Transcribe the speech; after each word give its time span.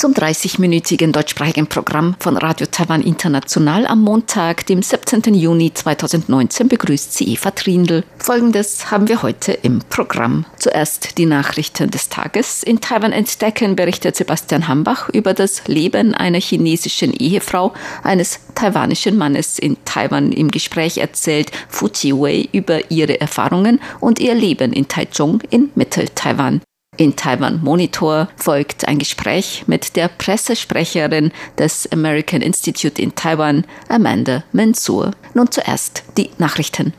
zum 0.00 0.14
30-minütigen 0.14 1.12
deutschsprachigen 1.12 1.66
Programm 1.66 2.16
von 2.20 2.38
Radio 2.38 2.66
Taiwan 2.66 3.02
International 3.02 3.86
am 3.86 4.00
Montag, 4.00 4.64
dem 4.64 4.80
17. 4.80 5.34
Juni 5.34 5.74
2019, 5.74 6.68
begrüßt 6.68 7.12
sie 7.12 7.28
Eva 7.34 7.50
Trindl. 7.50 8.04
Folgendes 8.16 8.90
haben 8.90 9.08
wir 9.08 9.20
heute 9.20 9.52
im 9.52 9.80
Programm. 9.90 10.46
Zuerst 10.56 11.18
die 11.18 11.26
Nachrichten 11.26 11.90
des 11.90 12.08
Tages. 12.08 12.62
In 12.62 12.80
Taiwan 12.80 13.12
entdecken 13.12 13.76
berichtet 13.76 14.16
Sebastian 14.16 14.68
Hambach 14.68 15.10
über 15.10 15.34
das 15.34 15.68
Leben 15.68 16.14
einer 16.14 16.40
chinesischen 16.40 17.12
Ehefrau 17.12 17.74
eines 18.02 18.40
taiwanischen 18.54 19.18
Mannes 19.18 19.58
in 19.58 19.76
Taiwan. 19.84 20.32
Im 20.32 20.50
Gespräch 20.50 20.96
erzählt 20.96 21.50
Fu 21.68 21.88
Jiwei 21.88 22.48
über 22.52 22.90
ihre 22.90 23.20
Erfahrungen 23.20 23.82
und 24.00 24.18
ihr 24.18 24.34
Leben 24.34 24.72
in 24.72 24.88
Taichung 24.88 25.42
in 25.50 25.68
Mittel-Taiwan. 25.74 26.62
In 26.96 27.16
Taiwan 27.16 27.60
Monitor 27.62 28.28
folgt 28.36 28.86
ein 28.86 28.98
Gespräch 28.98 29.64
mit 29.66 29.96
der 29.96 30.08
Pressesprecherin 30.08 31.32
des 31.56 31.90
American 31.92 32.42
Institute 32.42 33.00
in 33.00 33.14
Taiwan, 33.14 33.64
Amanda 33.88 34.44
Mensur. 34.52 35.12
Nun 35.32 35.50
zuerst 35.50 36.02
die 36.18 36.30
Nachrichten. 36.36 36.92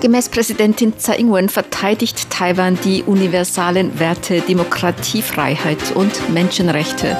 Gemäß 0.00 0.28
Präsidentin 0.28 0.98
Tsai 0.98 1.16
Ing-wen 1.20 1.48
verteidigt 1.48 2.28
Taiwan 2.28 2.76
die 2.84 3.04
universalen 3.04 3.98
Werte 4.00 4.40
Demokratie, 4.40 5.22
Freiheit 5.22 5.92
und 5.94 6.28
Menschenrechte. 6.34 7.16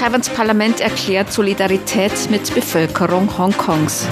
Taiwans 0.00 0.30
Parlament 0.30 0.80
erklärt 0.80 1.32
Solidarität 1.32 2.30
mit 2.30 2.52
Bevölkerung 2.54 3.38
Hongkongs. 3.38 4.08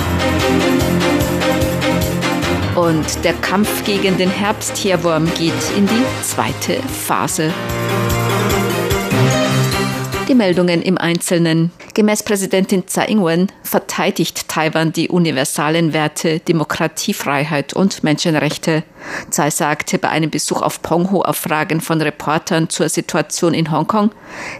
Und 2.74 3.22
der 3.22 3.34
Kampf 3.34 3.84
gegen 3.84 4.16
den 4.16 4.30
Herbsttierwurm 4.30 5.26
geht 5.34 5.52
in 5.76 5.86
die 5.86 6.22
zweite 6.22 6.80
Phase. 6.82 7.52
Die 10.26 10.34
Meldungen 10.34 10.80
im 10.80 10.96
Einzelnen. 10.96 11.70
Gemäß 11.92 12.22
Präsidentin 12.22 12.86
Tsai 12.86 13.08
Ing-wen 13.08 13.48
verteidigt 13.62 14.48
Taiwan 14.48 14.90
die 14.90 15.10
universalen 15.10 15.92
Werte 15.92 16.38
Demokratie, 16.38 17.12
Freiheit 17.12 17.74
und 17.74 18.02
Menschenrechte. 18.02 18.84
Tsai 19.30 19.50
sagte 19.50 19.98
bei 19.98 20.08
einem 20.08 20.30
Besuch 20.30 20.62
auf 20.62 20.82
Pongho 20.82 21.22
auf 21.22 21.36
Fragen 21.36 21.80
von 21.80 22.00
Reportern 22.00 22.68
zur 22.68 22.88
Situation 22.88 23.54
in 23.54 23.70
Hongkong, 23.70 24.10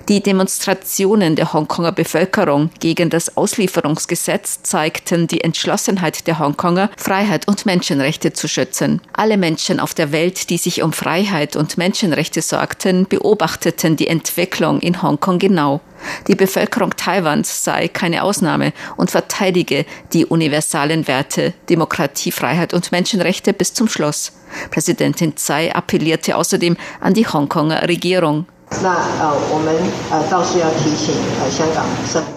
die 0.09 0.23
Demonstrationen 0.23 1.37
der 1.37 1.53
Hongkonger 1.53 1.93
Bevölkerung 1.93 2.71
gegen 2.81 3.11
das 3.11 3.37
Auslieferungsgesetz 3.37 4.63
zeigten 4.63 5.27
die 5.27 5.43
Entschlossenheit 5.43 6.27
der 6.27 6.39
Hongkonger, 6.39 6.91
Freiheit 6.97 7.49
und 7.49 7.67
Menschenrechte 7.67 8.33
zu 8.33 8.49
schützen. 8.49 9.01
Alle 9.13 9.37
Menschen 9.37 9.81
auf 9.81 9.95
der 9.95 10.13
Welt, 10.13 10.51
die 10.51 10.59
sich 10.59 10.83
um 10.83 10.93
Freiheit 10.93 11.57
und 11.57 11.79
Menschenrechte 11.79 12.43
sorgten, 12.43 13.07
beobachteten 13.09 13.97
die 13.97 14.09
Entwicklung 14.09 14.81
in 14.81 15.03
Hongkong 15.03 15.39
genau. 15.39 15.81
Die 16.27 16.35
Bevölkerung 16.35 16.97
Taiwans 16.97 17.65
sei 17.65 17.89
keine 17.89 18.23
Ausnahme 18.23 18.73
und 18.97 19.11
verteidige 19.11 19.87
die 20.13 20.27
universalen 20.27 21.07
Werte 21.07 21.55
Demokratie, 21.69 22.33
Freiheit 22.33 22.75
und 22.75 22.93
Menschenrechte 22.93 23.53
bis 23.53 23.75
zum 23.75 23.89
Schluss. 23.89 24.32
Präsidentin 24.71 25.37
Tsai 25.37 25.75
appellierte 25.75 26.37
außerdem 26.37 26.77
an 27.01 27.15
die 27.15 27.27
Hongkonger 27.27 27.89
Regierung. 27.89 28.47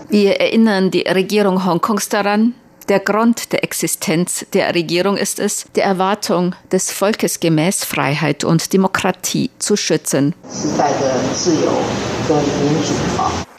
Wir 0.10 0.32
erinnern 0.32 0.92
die 0.92 1.02
Regierung 1.02 1.66
Hongkongs 1.66 2.10
daran, 2.10 2.54
der 2.88 3.00
Grund 3.00 3.52
der 3.52 3.64
Existenz 3.64 4.46
der 4.54 4.76
Regierung 4.76 5.18
ist 5.18 5.40
es, 5.40 5.66
die 5.76 5.80
Erwartung 5.80 6.54
des 6.72 6.92
Volkes 6.92 7.40
gemäß 7.40 7.84
Freiheit 7.84 8.44
und 8.44 8.74
Demokratie 8.74 9.50
zu 9.58 9.76
schützen. 9.76 10.36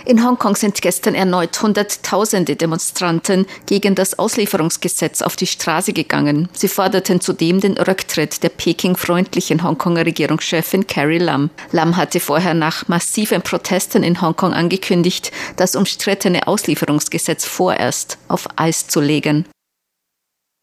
In 0.07 0.25
Hongkong 0.25 0.55
sind 0.55 0.81
gestern 0.81 1.17
erneut 1.17 1.61
Hunderttausende 1.61 2.55
Demonstranten 2.55 3.45
gegen 3.67 3.97
das 3.97 4.17
Auslieferungsgesetz 4.21 5.21
auf 5.21 5.35
die 5.35 5.49
Straße 5.49 5.93
gegangen. 5.93 6.49
Sie 6.53 6.69
forderten 6.69 7.21
zudem 7.21 7.61
den 7.61 7.77
Rücktritt 7.77 8.45
der 8.45 8.51
Peking-freundlichen 8.51 9.65
Hongkonger 9.65 10.07
Regierungschefin 10.07 10.87
Carrie 10.87 11.19
Lam. 11.19 11.51
Lam 11.73 11.97
hatte 11.97 12.21
vorher 12.21 12.55
nach 12.55 12.87
massiven 12.87 13.43
Protesten 13.43 14.05
in 14.05 14.23
Hongkong 14.23 14.53
angekündigt, 14.53 15.33
das 15.57 15.75
umstrittene 15.75 16.47
Auslieferungsgesetz 16.47 17.45
vorerst 17.45 18.17
auf 18.29 18.47
Eis 18.55 18.87
zu 18.87 19.01
legen. 19.01 19.45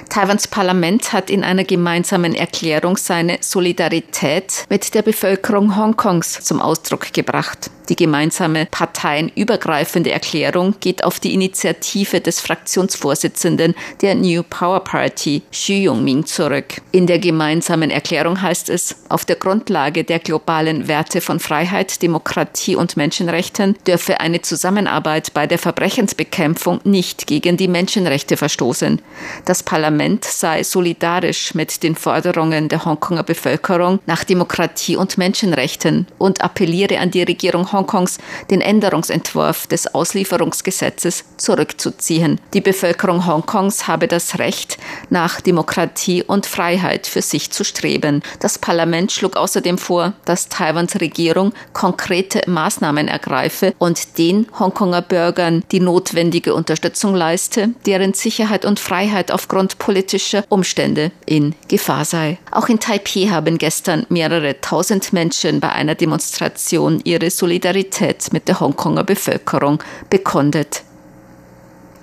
Taiwans 0.10 0.48
Parlament 0.48 1.12
hat 1.12 1.30
in 1.30 1.44
einer 1.44 1.64
gemeinsamen 1.64 2.36
Erklärung 2.36 2.98
seine 2.98 3.38
Solidarität 3.42 4.66
mit 4.70 4.94
der 4.94 5.02
Bevölkerung 5.02 5.75
Hongkongs 5.75 6.42
zum 6.42 6.62
Ausdruck 6.62 7.14
gebracht. 7.14 7.72
Die 7.89 7.95
gemeinsame 7.95 8.66
parteienübergreifende 8.66 10.11
Erklärung 10.11 10.75
geht 10.79 11.03
auf 11.03 11.19
die 11.19 11.33
Initiative 11.33 12.21
des 12.21 12.39
Fraktionsvorsitzenden 12.39 13.75
der 14.01 14.16
New 14.16 14.44
Power 14.44 14.79
Party, 14.79 15.41
Xu 15.51 15.73
Yongming, 15.73 16.25
zurück. 16.25 16.81
In 16.91 17.07
der 17.07 17.19
gemeinsamen 17.19 17.89
Erklärung 17.89 18.41
heißt 18.41 18.69
es, 18.69 18.95
auf 19.09 19.25
der 19.25 19.35
Grundlage 19.35 20.03
der 20.05 20.19
globalen 20.19 20.88
Werte 20.88 21.19
von 21.19 21.39
Freiheit, 21.39 22.01
Demokratie 22.01 22.75
und 22.75 22.95
Menschenrechten 22.95 23.75
dürfe 23.85 24.21
eine 24.21 24.41
Zusammenarbeit 24.41 25.33
bei 25.33 25.45
der 25.45 25.59
Verbrechensbekämpfung 25.59 26.79
nicht 26.85 27.27
gegen 27.27 27.57
die 27.57 27.67
Menschenrechte 27.67 28.38
verstoßen. 28.38 29.01
Das 29.45 29.61
Parlament 29.61 30.23
sei 30.23 30.63
solidarisch 30.63 31.53
mit 31.53 31.83
den 31.83 31.95
Forderungen 31.95 32.69
der 32.69 32.85
Hongkonger 32.85 33.23
Bevölkerung 33.23 34.00
nach 34.05 34.23
Demokratie 34.23 34.95
und 34.95 35.17
Menschenrechten 35.17 36.07
und 36.17 36.41
appelliere 36.41 37.00
an 37.00 37.11
die 37.11 37.23
Regierung 37.23 37.72
Hongkongs, 37.73 38.19
den 38.50 38.61
Änderungsentwurf 38.61 39.67
des 39.67 39.94
Auslieferungsgesetzes 39.94 41.25
zurückzuziehen. 41.38 42.39
Die 42.53 42.61
Bevölkerung 42.61 43.25
Hongkongs 43.25 43.88
habe 43.88 44.07
das 44.07 44.39
Recht, 44.39 44.78
nach 45.09 45.41
Demokratie 45.41 46.23
und 46.23 46.45
Freiheit 46.45 47.07
für 47.07 47.22
sich 47.22 47.51
zu 47.51 47.63
streben. 47.63 48.22
Das 48.39 48.57
Parlament 48.57 49.12
schlug 49.12 49.35
außerdem 49.35 49.78
vor, 49.78 50.13
dass 50.25 50.50
Taiwans 50.50 51.00
Regierung 51.01 51.53
konkrete 51.73 52.50
Maßnahmen 52.50 53.07
ergreife 53.07 53.73
und 53.79 54.17
den 54.17 54.47
Hongkonger 54.57 55.01
Bürgern 55.01 55.63
die 55.72 55.79
notwendige 55.79 56.53
Unterstützung 56.53 57.16
leiste, 57.16 57.69
deren 57.85 58.13
Sicherheit 58.13 58.66
und 58.66 58.79
Freiheit 58.79 59.31
aufgrund 59.31 59.79
politischer 59.79 60.44
Umstände 60.50 61.12
in 61.25 61.56
Gefahr 61.67 62.06
sei. 62.06 62.38
Auch 62.51 62.69
in 62.69 62.79
Taipei 62.79 63.28
haben 63.29 63.57
gestern 63.57 64.06
mehrere 64.09 64.62
tausend 64.62 65.13
Menschen 65.13 65.59
bei 65.59 65.72
einer 65.72 65.95
Demonstration 65.95 67.01
ihre 67.03 67.29
Solidarität 67.29 67.62
Solidarität 67.63 68.34
mit 68.34 68.50
der 68.50 68.59
Hongkonger 68.59 69.06
Bevölkerung 69.06 69.81
bekundet. 70.09 70.84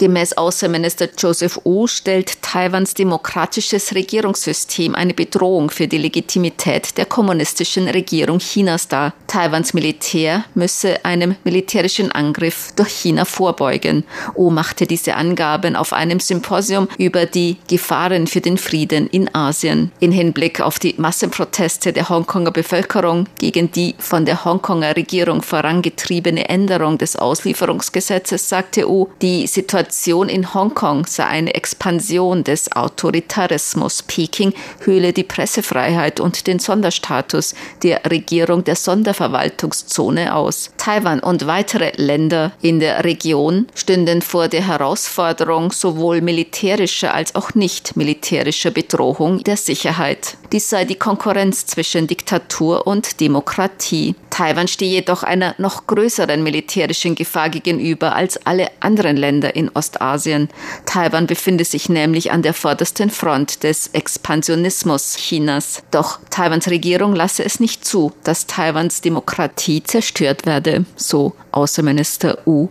Gemäß 0.01 0.33
Außenminister 0.39 1.11
Joseph 1.19 1.61
Wu 1.63 1.87
stellt 1.87 2.41
Taiwans 2.41 2.95
demokratisches 2.95 3.95
Regierungssystem 3.95 4.95
eine 4.95 5.13
Bedrohung 5.13 5.69
für 5.69 5.89
die 5.89 5.99
Legitimität 5.99 6.97
der 6.97 7.05
kommunistischen 7.05 7.87
Regierung 7.87 8.39
Chinas 8.39 8.89
dar. 8.89 9.13
Taiwans 9.27 9.75
Militär 9.75 10.47
müsse 10.55 11.05
einem 11.05 11.37
militärischen 11.45 12.11
Angriff 12.13 12.73
durch 12.77 12.89
China 12.93 13.27
vorbeugen. 13.27 14.05
Wu 14.37 14.49
machte 14.49 14.87
diese 14.87 15.17
Angaben 15.17 15.77
auf 15.77 15.93
einem 15.93 16.19
Symposium 16.19 16.89
über 16.97 17.27
die 17.27 17.59
Gefahren 17.69 18.27
für 18.27 18.41
den 18.41 18.57
Frieden 18.57 19.07
in 19.09 19.29
Asien. 19.35 19.93
In 20.01 20.13
Hinblick 20.13 20.63
auf 20.63 20.79
die 20.79 20.95
Massenproteste 20.97 21.93
der 21.93 22.09
Hongkonger 22.09 22.53
Bevölkerung 22.53 23.27
gegen 23.39 23.71
die 23.71 23.95
von 23.99 24.25
der 24.25 24.47
Hongkonger 24.47 24.97
Regierung 24.97 25.43
vorangetriebene 25.43 26.49
Änderung 26.49 26.97
des 26.97 27.17
Auslieferungsgesetzes 27.17 28.49
sagte 28.49 28.89
Wu, 28.89 29.09
die 29.21 29.47
Situation 29.47 29.90
Situation 29.91 30.29
in 30.29 30.55
Hongkong 30.55 31.05
sei 31.07 31.25
eine 31.25 31.55
Expansion 31.55 32.45
des 32.45 32.71
Autoritarismus. 32.71 34.05
Peking 34.05 34.53
höhle 34.85 35.13
die 35.13 35.25
Pressefreiheit 35.25 36.21
und 36.21 36.47
den 36.47 36.61
Sonderstatus 36.61 37.55
der 37.83 38.03
Regierung 38.09 38.63
der 38.63 38.77
Sonderverwaltungszone 38.77 40.35
aus. 40.35 40.71
Taiwan 40.77 41.19
und 41.19 41.47
weitere 41.49 41.91
Länder 41.97 42.53
in 42.63 42.79
der 42.79 43.03
Region 43.05 43.67
stünden 43.75 44.23
vor 44.23 44.47
der 44.47 44.65
Herausforderung 44.67 45.73
sowohl 45.73 46.21
militärischer 46.21 47.13
als 47.13 47.35
auch 47.35 47.55
nicht 47.55 47.97
militärischer 47.97 48.71
Bedrohung 48.71 49.43
der 49.43 49.57
Sicherheit. 49.57 50.37
Dies 50.53 50.71
sei 50.71 50.85
die 50.85 50.95
Konkurrenz 50.95 51.67
zwischen 51.67 52.07
Diktatur 52.07 52.87
und 52.87 53.21
Demokratie. 53.21 54.15
Taiwan 54.41 54.69
stehe 54.69 54.91
jedoch 54.91 55.23
einer 55.23 55.55
noch 55.59 55.87
größeren 55.87 56.43
militärischen 56.43 57.15
Gefahr 57.15 57.51
gegenüber 57.51 58.15
als 58.15 58.39
alle 58.47 58.71
anderen 58.81 59.19
Länder 59.19 59.55
in 59.55 59.71
Ostasien. 59.75 60.49
Taiwan 60.87 61.27
befinde 61.27 61.67
sich 61.67 61.91
nämlich 61.91 62.33
an 62.33 62.41
der 62.41 62.55
vordersten 62.55 63.11
Front 63.11 63.65
des 63.65 63.89
Expansionismus 63.89 65.17
Chinas. 65.19 65.83
Doch 65.91 66.21
Taiwans 66.31 66.71
Regierung 66.71 67.15
lasse 67.15 67.45
es 67.45 67.61
nicht 67.61 67.85
zu, 67.85 68.13
dass 68.25 68.47
Taiwans 68.47 69.03
Demokratie 69.03 69.83
zerstört 69.83 70.47
werde, 70.47 70.87
so 70.97 71.35
Außenminister 71.53 72.39
Wu. 72.47 72.71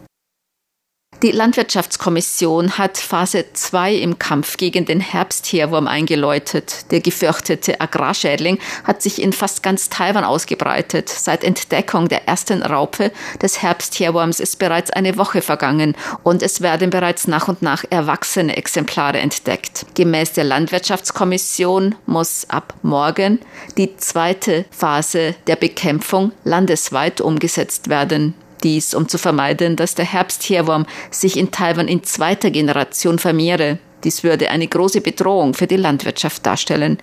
Die 1.21 1.31
Landwirtschaftskommission 1.31 2.77
hat 2.77 2.97
Phase 2.97 3.43
2 3.51 3.93
im 3.95 4.19
Kampf 4.19 4.55
gegen 4.55 4.85
den 4.85 5.01
Herbstherwurm 5.01 5.85
eingeläutet. 5.85 6.89
Der 6.91 7.01
gefürchtete 7.01 7.81
Agrarschädling 7.81 8.57
hat 8.85 9.01
sich 9.01 9.21
in 9.21 9.33
fast 9.33 9.61
ganz 9.61 9.89
Taiwan 9.89 10.23
ausgebreitet. 10.23 11.09
Seit 11.09 11.43
Entdeckung 11.43 12.07
der 12.07 12.29
ersten 12.29 12.63
Raupe 12.63 13.11
des 13.41 13.61
Herbstherwurms 13.61 14.39
ist 14.39 14.59
bereits 14.59 14.91
eine 14.91 15.17
Woche 15.17 15.41
vergangen 15.41 15.93
und 16.23 16.41
es 16.41 16.61
werden 16.61 16.89
bereits 16.89 17.27
nach 17.27 17.49
und 17.49 17.61
nach 17.61 17.83
erwachsene 17.89 18.55
Exemplare 18.55 19.17
entdeckt. 19.17 19.87
Gemäß 19.95 20.31
der 20.31 20.45
Landwirtschaftskommission 20.45 21.95
muss 22.05 22.49
ab 22.49 22.73
morgen 22.81 23.39
die 23.77 23.97
zweite 23.97 24.63
Phase 24.71 25.35
der 25.47 25.57
Bekämpfung 25.57 26.31
landesweit 26.45 27.19
umgesetzt 27.19 27.89
werden. 27.89 28.35
Dies, 28.63 28.93
um 28.93 29.07
zu 29.07 29.17
vermeiden, 29.17 29.75
dass 29.75 29.95
der 29.95 30.05
Herbstherwurm 30.05 30.85
sich 31.11 31.37
in 31.37 31.51
Taiwan 31.51 31.87
in 31.87 32.03
zweiter 32.03 32.51
Generation 32.51 33.19
vermehre. 33.19 33.79
Dies 34.03 34.23
würde 34.23 34.49
eine 34.49 34.67
große 34.67 35.01
Bedrohung 35.01 35.53
für 35.53 35.67
die 35.67 35.75
Landwirtschaft 35.75 36.45
darstellen. 36.45 36.99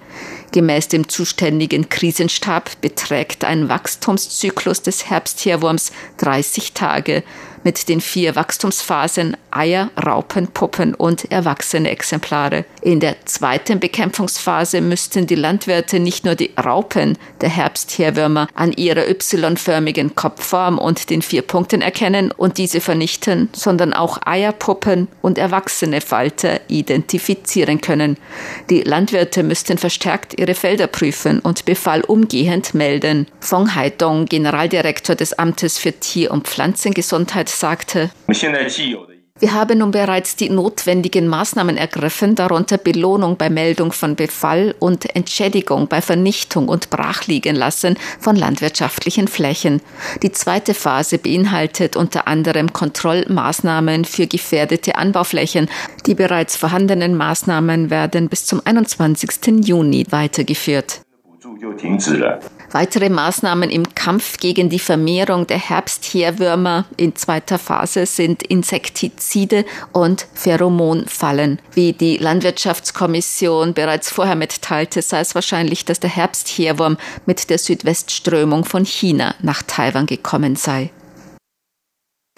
Gemäß 0.53 0.89
dem 0.89 1.09
zuständigen 1.09 1.89
Krisenstab 1.89 2.81
beträgt 2.81 3.45
ein 3.45 3.69
Wachstumszyklus 3.69 4.83
des 4.83 5.11
Herbstherwurms 5.11 5.93
30 6.19 6.73
Tage 6.73 7.23
mit 7.67 7.89
den 7.89 8.01
vier 8.01 8.37
Wachstumsphasen 8.37 9.37
Eier, 9.51 9.91
Raupen, 10.07 10.47
Puppen 10.47 10.95
und 10.95 11.33
erwachsene 11.33 11.91
Exemplare. 11.91 12.65
In 12.81 13.01
der 13.01 13.17
zweiten 13.25 13.81
Bekämpfungsphase 13.81 14.81
müssten 14.81 15.27
die 15.27 15.35
Landwirte 15.35 15.99
nicht 15.99 16.25
nur 16.25 16.37
die 16.37 16.53
Raupen 16.65 17.19
der 17.41 17.49
Herbstherwürmer 17.49 18.47
an 18.55 18.71
ihrer 18.71 19.09
Y-förmigen 19.09 20.15
Kopfform 20.15 20.79
und 20.79 21.11
den 21.11 21.23
vier 21.23 21.43
Punkten 21.43 21.83
erkennen 21.83 22.31
und 22.31 22.59
diese 22.59 22.81
vernichten, 22.81 23.49
sondern 23.53 23.93
auch 23.93 24.21
Eierpuppen 24.25 25.09
und 25.21 25.37
erwachsene 25.37 26.01
Falter 26.01 26.61
identifizieren 26.69 27.81
können. 27.81 28.17
Die 28.71 28.83
Landwirte 28.83 29.43
müssten 29.43 29.77
verstärkt 29.77 30.39
ihre 30.39 30.55
Felder 30.55 30.87
prüfen 30.87 31.41
und 31.41 31.65
Befall 31.65 32.03
umgehend 32.03 32.75
melden. 32.75 33.27
Fong 33.41 33.75
Haidong, 33.75 34.27
Generaldirektor 34.27 35.17
des 35.17 35.33
Amtes 35.37 35.79
für 35.79 35.93
Tier- 35.93 36.31
und 36.31 36.47
Pflanzengesundheit, 36.47 37.56
sagte, 37.59 38.11
wir 39.39 39.53
haben 39.53 39.79
nun 39.81 39.91
bereits 39.91 40.35
die 40.37 40.49
notwendigen 40.49 41.29
Maßnahmen 41.29 41.77
ergriffen, 41.77 42.35
darunter 42.35 42.79
Belohnung 42.79 43.37
bei 43.37 43.51
Meldung 43.51 43.93
von 43.93 44.17
Befall 44.17 44.75
und 44.79 45.15
Entschädigung 45.15 45.89
bei 45.89 46.01
Vernichtung 46.01 46.69
und 46.69 46.89
Brachliegen-lassen 46.89 47.99
von 48.19 48.35
landwirtschaftlichen 48.35 49.29
Flächen. 49.29 49.83
Die 50.23 50.33
zweite 50.33 50.73
Phase 50.73 51.19
beinhaltet 51.19 51.97
unter 51.97 52.27
anderem 52.27 52.73
Kontrollmaßnahmen 52.73 54.07
für 54.07 54.27
gefährdete 54.27 54.97
Anbauflächen. 54.97 55.69
Die 56.07 56.15
bereits 56.15 56.57
vorhandenen 56.57 57.15
Maßnahmen 57.15 57.91
werden 57.91 58.31
bis 58.31 58.47
zum 58.47 58.63
21. 58.65 59.67
Juni 59.67 60.07
weitergeführt. 60.09 61.03
Weitere 62.73 63.09
Maßnahmen 63.09 63.71
im 63.71 63.95
Kampf 63.95 64.39
gegen 64.39 64.69
die 64.69 64.79
Vermehrung 64.79 65.47
der 65.47 65.59
Herbstheerwürmer 65.59 66.85
in 66.97 67.15
zweiter 67.17 67.59
Phase 67.59 68.07
sind 68.07 68.43
Insektizide 68.43 69.65
und 69.93 70.27
Pheromonfallen. 70.35 71.61
Wie 71.73 71.93
die 71.93 72.17
Landwirtschaftskommission 72.17 73.75
bereits 73.75 74.11
vorher 74.11 74.37
mitteilte, 74.37 75.03
sei 75.03 75.21
es 75.21 75.35
wahrscheinlich, 75.35 75.85
dass 75.85 76.01
der 76.01 76.11
Herbstheerwurm 76.11 76.97
mit 77.25 77.51
der 77.51 77.59
Südwestströmung 77.59 78.65
von 78.65 78.85
China 78.85 79.35
nach 79.41 79.63
Taiwan 79.63 80.07
gekommen 80.07 80.57
sei. 80.57 80.91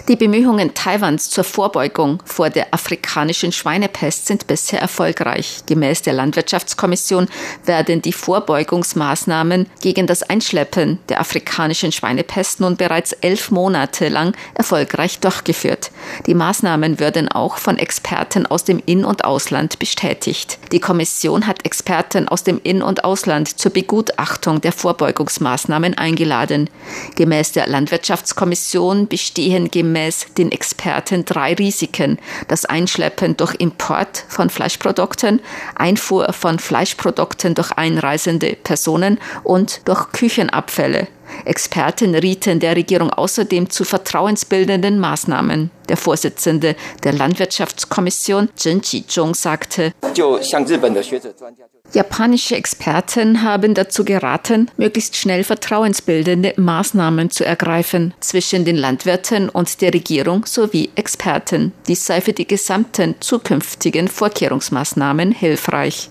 Die 0.06 0.16
Bemühungen 0.16 0.72
Taiwans 0.72 1.28
zur 1.28 1.44
Vorbeugung 1.44 2.22
vor 2.24 2.48
der 2.48 2.72
afrikanischen 2.72 3.52
Schweinepest 3.52 4.24
sind 4.24 4.46
bisher 4.46 4.80
erfolgreich. 4.80 5.58
Gemäß 5.66 6.00
der 6.00 6.14
Landwirtschaftskommission 6.14 7.28
werden 7.66 8.00
die 8.00 8.14
Vorbeugungsmaßnahmen 8.14 9.66
gegen 9.82 10.06
das 10.06 10.22
Einschleppen 10.22 10.98
der 11.10 11.20
afrikanischen 11.20 11.92
Schweinepest 11.92 12.60
nun 12.60 12.78
bereits 12.78 13.12
elf 13.12 13.50
Monate 13.50 14.08
lang 14.08 14.34
erfolgreich 14.54 15.18
durchgeführt. 15.18 15.90
Die 16.26 16.34
Maßnahmen 16.34 17.00
würden 17.00 17.28
auch 17.28 17.58
von 17.58 17.76
Experten 17.76 18.46
aus 18.46 18.64
dem 18.64 18.80
In- 18.86 19.04
und 19.04 19.26
Ausland 19.26 19.78
bestätigt. 19.78 20.58
Die 20.72 20.80
Kommission 20.80 21.46
hat 21.46 21.66
Experten 21.66 22.28
aus 22.28 22.44
dem 22.44 22.62
In- 22.62 22.82
und 22.82 23.04
Ausland 23.04 23.60
zur 23.60 23.72
Begutachtung 23.72 24.62
der 24.62 24.72
Vorbeugungsmaßnahmen 24.72 25.98
eingeladen. 25.98 26.70
Gemäß 27.16 27.52
der 27.52 27.66
Landwirtschaftskommission 27.66 29.06
bestehen 29.06 29.70
gemäß 29.70 29.87
gemäß 29.88 30.26
den 30.36 30.52
Experten 30.52 31.24
drei 31.24 31.54
Risiken. 31.54 32.18
Das 32.46 32.66
Einschleppen 32.66 33.38
durch 33.38 33.54
Import 33.54 34.24
von 34.28 34.50
Fleischprodukten, 34.50 35.40
Einfuhr 35.76 36.34
von 36.34 36.58
Fleischprodukten 36.58 37.54
durch 37.54 37.72
einreisende 37.72 38.54
Personen 38.62 39.18
und 39.44 39.80
durch 39.86 40.12
Küchenabfälle. 40.12 41.08
Experten 41.44 42.14
rieten 42.14 42.60
der 42.60 42.76
Regierung 42.76 43.10
außerdem 43.10 43.70
zu 43.70 43.84
vertrauensbildenden 43.84 44.98
Maßnahmen. 44.98 45.70
Der 45.88 45.96
Vorsitzende 45.96 46.76
der 47.02 47.12
Landwirtschaftskommission, 47.12 48.50
Zhen 48.54 48.82
Qizhong, 48.82 49.34
sagte, 49.34 49.92
Japanische 51.94 52.56
Experten 52.56 53.42
haben 53.42 53.72
dazu 53.72 54.04
geraten, 54.04 54.70
möglichst 54.76 55.16
schnell 55.16 55.42
vertrauensbildende 55.42 56.52
Maßnahmen 56.56 57.30
zu 57.30 57.46
ergreifen 57.46 58.12
zwischen 58.20 58.66
den 58.66 58.76
Landwirten 58.76 59.48
und 59.48 59.80
der 59.80 59.94
Regierung 59.94 60.44
sowie 60.44 60.90
Experten. 60.96 61.72
Dies 61.86 62.04
sei 62.04 62.20
für 62.20 62.34
die 62.34 62.46
gesamten 62.46 63.14
zukünftigen 63.20 64.08
Vorkehrungsmaßnahmen 64.08 65.32
hilfreich. 65.32 66.10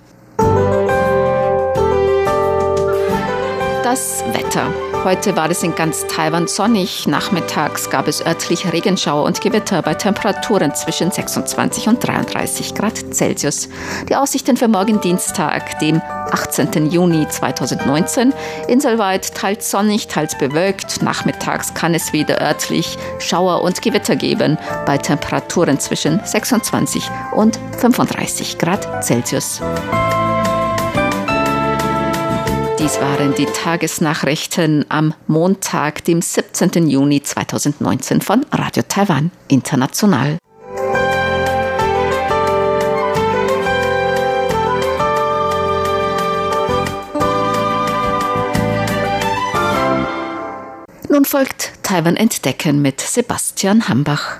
Das 3.83 4.23
Wetter. 4.33 4.73
Heute 5.05 5.37
war 5.37 5.49
es 5.49 5.63
in 5.63 5.75
ganz 5.75 6.05
Taiwan 6.07 6.47
sonnig. 6.47 7.07
Nachmittags 7.07 7.89
gab 7.89 8.09
es 8.09 8.25
örtlich 8.25 8.69
Regenschauer 8.71 9.23
und 9.23 9.39
Gewitter 9.39 9.81
bei 9.81 9.93
Temperaturen 9.93 10.75
zwischen 10.75 11.09
26 11.09 11.87
und 11.87 12.05
33 12.05 12.75
Grad 12.75 12.97
Celsius. 13.13 13.69
Die 14.09 14.17
Aussichten 14.17 14.57
für 14.57 14.67
morgen 14.67 14.99
Dienstag, 14.99 15.79
dem 15.79 16.01
18. 16.01 16.91
Juni 16.91 17.25
2019. 17.29 18.33
Inselweit 18.67 19.33
teils 19.33 19.71
sonnig, 19.71 20.07
teils 20.07 20.37
bewölkt. 20.37 21.01
Nachmittags 21.01 21.73
kann 21.73 21.93
es 21.93 22.11
wieder 22.11 22.41
örtlich 22.41 22.97
Schauer 23.19 23.61
und 23.61 23.81
Gewitter 23.81 24.17
geben 24.17 24.57
bei 24.85 24.97
Temperaturen 24.97 25.79
zwischen 25.79 26.19
26 26.25 27.09
und 27.31 27.57
35 27.77 28.57
Grad 28.57 29.01
Celsius. 29.01 29.61
Dies 32.79 33.01
waren 33.01 33.35
die 33.35 33.45
Tagesnachrichten 33.45 34.85
am 34.87 35.13
Montag, 35.27 36.05
dem 36.05 36.21
17. 36.21 36.87
Juni 36.87 37.21
2019 37.21 38.21
von 38.21 38.45
Radio 38.53 38.83
Taiwan 38.87 39.31
International. 39.49 40.37
Nun 51.09 51.25
folgt 51.25 51.73
Taiwan 51.83 52.15
Entdecken 52.15 52.81
mit 52.81 53.01
Sebastian 53.01 53.89
Hambach. 53.89 54.39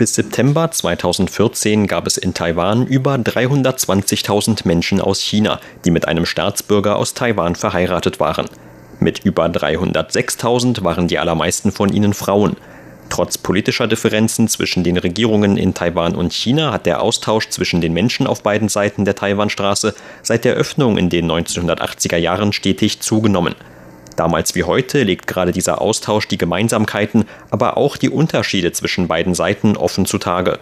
Bis 0.00 0.14
September 0.14 0.70
2014 0.70 1.86
gab 1.86 2.06
es 2.06 2.16
in 2.16 2.32
Taiwan 2.32 2.86
über 2.86 3.16
320.000 3.16 4.66
Menschen 4.66 4.98
aus 4.98 5.20
China, 5.20 5.60
die 5.84 5.90
mit 5.90 6.08
einem 6.08 6.24
Staatsbürger 6.24 6.96
aus 6.96 7.12
Taiwan 7.12 7.54
verheiratet 7.54 8.18
waren. 8.18 8.48
Mit 8.98 9.26
über 9.26 9.44
306.000 9.44 10.82
waren 10.84 11.06
die 11.06 11.18
allermeisten 11.18 11.70
von 11.70 11.92
ihnen 11.92 12.14
Frauen. 12.14 12.56
Trotz 13.10 13.36
politischer 13.36 13.88
Differenzen 13.88 14.48
zwischen 14.48 14.84
den 14.84 14.96
Regierungen 14.96 15.58
in 15.58 15.74
Taiwan 15.74 16.14
und 16.14 16.32
China 16.32 16.72
hat 16.72 16.86
der 16.86 17.02
Austausch 17.02 17.50
zwischen 17.50 17.82
den 17.82 17.92
Menschen 17.92 18.26
auf 18.26 18.42
beiden 18.42 18.70
Seiten 18.70 19.04
der 19.04 19.16
Taiwanstraße 19.16 19.94
seit 20.22 20.46
der 20.46 20.54
Öffnung 20.54 20.96
in 20.96 21.10
den 21.10 21.30
1980er 21.30 22.16
Jahren 22.16 22.54
stetig 22.54 23.00
zugenommen. 23.00 23.54
Damals 24.16 24.54
wie 24.54 24.64
heute 24.64 25.02
legt 25.02 25.26
gerade 25.26 25.52
dieser 25.52 25.80
Austausch 25.80 26.28
die 26.28 26.38
Gemeinsamkeiten, 26.38 27.24
aber 27.50 27.76
auch 27.76 27.96
die 27.96 28.10
Unterschiede 28.10 28.72
zwischen 28.72 29.08
beiden 29.08 29.34
Seiten 29.34 29.76
offen 29.76 30.06
zutage. 30.06 30.58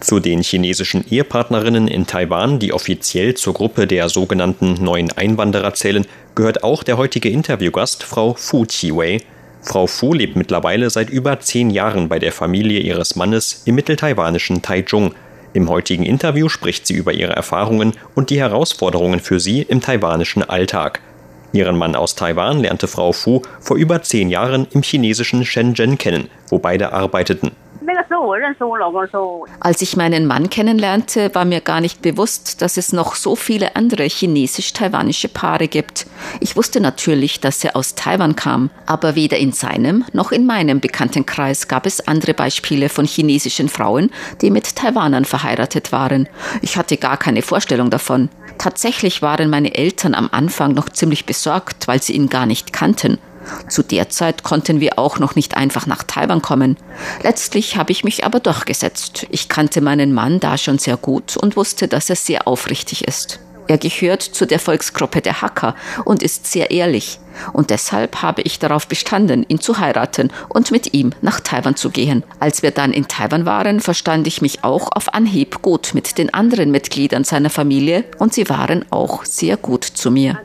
Zu 0.00 0.20
den 0.20 0.42
chinesischen 0.42 1.04
Ehepartnerinnen 1.08 1.88
in 1.88 2.06
Taiwan, 2.06 2.58
die 2.58 2.72
offiziell 2.72 3.34
zur 3.34 3.54
Gruppe 3.54 3.86
der 3.86 4.08
sogenannten 4.08 4.74
neuen 4.84 5.10
Einwanderer 5.12 5.72
zählen, 5.74 6.04
gehört 6.34 6.62
auch 6.62 6.82
der 6.82 6.98
heutige 6.98 7.30
Interviewgast 7.30 8.02
Frau 8.02 8.34
Fu 8.34 8.66
Chiwei. 8.66 9.22
Frau 9.62 9.86
Fu 9.86 10.12
lebt 10.12 10.36
mittlerweile 10.36 10.90
seit 10.90 11.08
über 11.08 11.40
zehn 11.40 11.70
Jahren 11.70 12.08
bei 12.08 12.18
der 12.18 12.32
Familie 12.32 12.80
ihres 12.80 13.16
Mannes 13.16 13.62
im 13.64 13.76
mitteltaiwanischen 13.76 14.60
Taichung. 14.60 15.14
Im 15.54 15.70
heutigen 15.70 16.02
Interview 16.02 16.48
spricht 16.48 16.86
sie 16.86 16.94
über 16.94 17.14
ihre 17.14 17.32
Erfahrungen 17.32 17.94
und 18.14 18.28
die 18.28 18.38
Herausforderungen 18.38 19.20
für 19.20 19.40
sie 19.40 19.62
im 19.62 19.80
taiwanischen 19.80 20.42
Alltag. 20.42 21.00
Ihren 21.54 21.78
Mann 21.78 21.94
aus 21.94 22.16
Taiwan 22.16 22.58
lernte 22.58 22.88
Frau 22.88 23.12
Fu 23.12 23.40
vor 23.60 23.76
über 23.76 24.02
zehn 24.02 24.28
Jahren 24.28 24.66
im 24.72 24.82
chinesischen 24.82 25.44
Shenzhen 25.44 25.98
kennen, 25.98 26.28
wo 26.48 26.58
beide 26.58 26.92
arbeiteten. 26.92 27.52
Als 29.60 29.82
ich 29.82 29.96
meinen 29.96 30.26
Mann 30.26 30.50
kennenlernte, 30.50 31.32
war 31.34 31.44
mir 31.44 31.60
gar 31.60 31.80
nicht 31.80 32.02
bewusst, 32.02 32.60
dass 32.60 32.76
es 32.76 32.92
noch 32.92 33.14
so 33.14 33.36
viele 33.36 33.76
andere 33.76 34.02
chinesisch-taiwanische 34.04 35.28
Paare 35.28 35.68
gibt. 35.68 36.06
Ich 36.40 36.56
wusste 36.56 36.80
natürlich, 36.80 37.40
dass 37.40 37.62
er 37.62 37.76
aus 37.76 37.94
Taiwan 37.94 38.34
kam, 38.34 38.70
aber 38.86 39.14
weder 39.14 39.36
in 39.36 39.52
seinem 39.52 40.04
noch 40.12 40.32
in 40.32 40.46
meinem 40.46 40.80
Bekanntenkreis 40.80 41.68
gab 41.68 41.86
es 41.86 42.08
andere 42.08 42.34
Beispiele 42.34 42.88
von 42.88 43.04
chinesischen 43.04 43.68
Frauen, 43.68 44.10
die 44.40 44.50
mit 44.50 44.74
Taiwanern 44.74 45.24
verheiratet 45.24 45.92
waren. 45.92 46.28
Ich 46.62 46.76
hatte 46.76 46.96
gar 46.96 47.16
keine 47.16 47.42
Vorstellung 47.42 47.90
davon. 47.90 48.28
Tatsächlich 48.58 49.22
waren 49.22 49.50
meine 49.50 49.74
Eltern 49.74 50.14
am 50.14 50.28
Anfang 50.32 50.72
noch 50.72 50.88
ziemlich 50.88 51.26
besorgt, 51.26 51.86
weil 51.88 52.02
sie 52.02 52.14
ihn 52.14 52.28
gar 52.28 52.46
nicht 52.46 52.72
kannten. 52.72 53.18
Zu 53.68 53.82
der 53.82 54.08
Zeit 54.08 54.42
konnten 54.42 54.80
wir 54.80 54.98
auch 54.98 55.18
noch 55.18 55.34
nicht 55.34 55.56
einfach 55.56 55.86
nach 55.86 56.02
Taiwan 56.02 56.42
kommen. 56.42 56.76
Letztlich 57.22 57.76
habe 57.76 57.92
ich 57.92 58.04
mich 58.04 58.24
aber 58.24 58.40
durchgesetzt. 58.40 59.26
Ich 59.30 59.48
kannte 59.48 59.80
meinen 59.80 60.14
Mann 60.14 60.40
da 60.40 60.56
schon 60.56 60.78
sehr 60.78 60.96
gut 60.96 61.36
und 61.36 61.56
wusste, 61.56 61.88
dass 61.88 62.08
er 62.08 62.16
sehr 62.16 62.48
aufrichtig 62.48 63.06
ist. 63.06 63.40
Er 63.66 63.78
gehört 63.78 64.22
zu 64.22 64.46
der 64.46 64.58
Volksgruppe 64.58 65.20
der 65.20 65.40
Hacker 65.40 65.74
und 66.04 66.22
ist 66.22 66.46
sehr 66.46 66.70
ehrlich. 66.70 67.18
Und 67.52 67.70
deshalb 67.70 68.22
habe 68.22 68.42
ich 68.42 68.58
darauf 68.58 68.86
bestanden, 68.86 69.44
ihn 69.48 69.60
zu 69.60 69.78
heiraten 69.78 70.30
und 70.48 70.70
mit 70.70 70.94
ihm 70.94 71.12
nach 71.20 71.40
Taiwan 71.40 71.76
zu 71.76 71.90
gehen. 71.90 72.22
Als 72.40 72.62
wir 72.62 72.70
dann 72.70 72.92
in 72.92 73.08
Taiwan 73.08 73.46
waren, 73.46 73.80
verstand 73.80 74.26
ich 74.26 74.42
mich 74.42 74.62
auch 74.62 74.90
auf 74.92 75.14
Anhieb 75.14 75.62
gut 75.62 75.94
mit 75.94 76.18
den 76.18 76.32
anderen 76.32 76.70
Mitgliedern 76.70 77.24
seiner 77.24 77.50
Familie 77.50 78.04
und 78.18 78.34
sie 78.34 78.48
waren 78.48 78.84
auch 78.90 79.24
sehr 79.24 79.56
gut 79.56 79.84
zu 79.84 80.10
mir. 80.10 80.38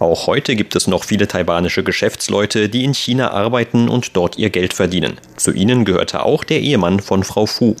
Auch 0.00 0.28
heute 0.28 0.54
gibt 0.54 0.76
es 0.76 0.86
noch 0.86 1.02
viele 1.02 1.26
taiwanische 1.26 1.82
Geschäftsleute, 1.82 2.68
die 2.68 2.84
in 2.84 2.94
China 2.94 3.32
arbeiten 3.32 3.88
und 3.88 4.16
dort 4.16 4.38
ihr 4.38 4.50
Geld 4.50 4.72
verdienen. 4.72 5.18
Zu 5.36 5.52
ihnen 5.52 5.84
gehörte 5.84 6.24
auch 6.24 6.44
der 6.44 6.60
Ehemann 6.60 7.00
von 7.00 7.24
Frau 7.24 7.46
Fu. 7.46 7.74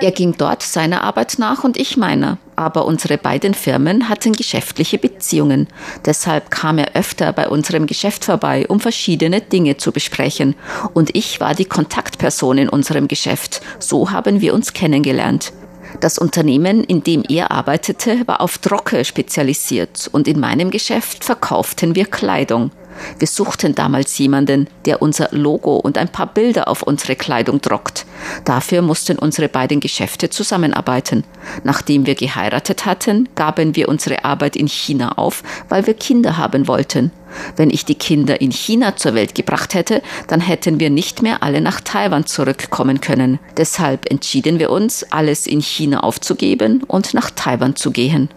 Er 0.00 0.10
ging 0.10 0.34
dort 0.36 0.62
seiner 0.62 1.04
Arbeit 1.04 1.36
nach 1.38 1.64
und 1.64 1.76
ich 1.76 1.96
meiner. 1.96 2.38
Aber 2.56 2.86
unsere 2.86 3.18
beiden 3.18 3.54
Firmen 3.54 4.08
hatten 4.08 4.32
geschäftliche 4.32 4.98
Beziehungen. 4.98 5.68
Deshalb 6.04 6.50
kam 6.50 6.78
er 6.78 6.94
öfter 6.94 7.32
bei 7.32 7.48
unserem 7.48 7.86
Geschäft 7.86 8.24
vorbei, 8.24 8.66
um 8.68 8.80
verschiedene 8.80 9.40
Dinge 9.40 9.76
zu 9.76 9.92
besprechen. 9.92 10.54
Und 10.92 11.14
ich 11.14 11.40
war 11.40 11.54
die 11.54 11.64
Kontaktperson 11.64 12.58
in 12.58 12.68
unserem 12.68 13.08
Geschäft. 13.08 13.62
So 13.78 14.10
haben 14.10 14.40
wir 14.40 14.54
uns 14.54 14.72
kennengelernt. 14.72 15.52
Das 16.00 16.18
Unternehmen, 16.18 16.84
in 16.84 17.02
dem 17.04 17.22
er 17.28 17.50
arbeitete, 17.50 18.26
war 18.26 18.40
auf 18.40 18.58
Drocke 18.58 19.04
spezialisiert 19.04 20.08
und 20.12 20.26
in 20.26 20.40
meinem 20.40 20.70
Geschäft 20.70 21.24
verkauften 21.24 21.94
wir 21.94 22.06
Kleidung. 22.06 22.70
Wir 23.18 23.28
suchten 23.28 23.74
damals 23.74 24.16
jemanden, 24.18 24.68
der 24.84 25.02
unser 25.02 25.28
Logo 25.32 25.76
und 25.76 25.98
ein 25.98 26.08
paar 26.08 26.26
Bilder 26.26 26.68
auf 26.68 26.82
unsere 26.82 27.16
Kleidung 27.16 27.60
druckt. 27.60 28.06
Dafür 28.44 28.82
mussten 28.82 29.18
unsere 29.18 29.48
beiden 29.48 29.80
Geschäfte 29.80 30.30
zusammenarbeiten. 30.30 31.24
Nachdem 31.64 32.06
wir 32.06 32.14
geheiratet 32.14 32.86
hatten, 32.86 33.28
gaben 33.34 33.76
wir 33.76 33.88
unsere 33.88 34.24
Arbeit 34.24 34.56
in 34.56 34.68
China 34.68 35.12
auf, 35.12 35.42
weil 35.68 35.86
wir 35.86 35.94
Kinder 35.94 36.36
haben 36.36 36.68
wollten. 36.68 37.10
Wenn 37.56 37.70
ich 37.70 37.84
die 37.84 37.94
Kinder 37.94 38.40
in 38.40 38.50
China 38.50 38.96
zur 38.96 39.14
Welt 39.14 39.34
gebracht 39.34 39.74
hätte, 39.74 40.02
dann 40.28 40.40
hätten 40.40 40.80
wir 40.80 40.90
nicht 40.90 41.22
mehr 41.22 41.42
alle 41.42 41.60
nach 41.60 41.80
Taiwan 41.80 42.26
zurückkommen 42.26 43.00
können. 43.00 43.38
Deshalb 43.56 44.10
entschieden 44.10 44.58
wir 44.58 44.70
uns, 44.70 45.04
alles 45.10 45.46
in 45.46 45.60
China 45.60 46.00
aufzugeben 46.00 46.82
und 46.86 47.14
nach 47.14 47.30
Taiwan 47.30 47.76
zu 47.76 47.90
gehen. 47.90 48.28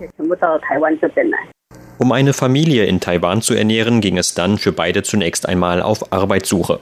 Um 1.97 2.11
eine 2.11 2.33
Familie 2.33 2.85
in 2.85 2.99
Taiwan 2.99 3.41
zu 3.41 3.53
ernähren, 3.53 4.01
ging 4.01 4.17
es 4.17 4.33
dann 4.33 4.57
für 4.57 4.71
beide 4.71 5.03
zunächst 5.03 5.47
einmal 5.47 5.81
auf 5.81 6.11
Arbeitssuche. 6.11 6.79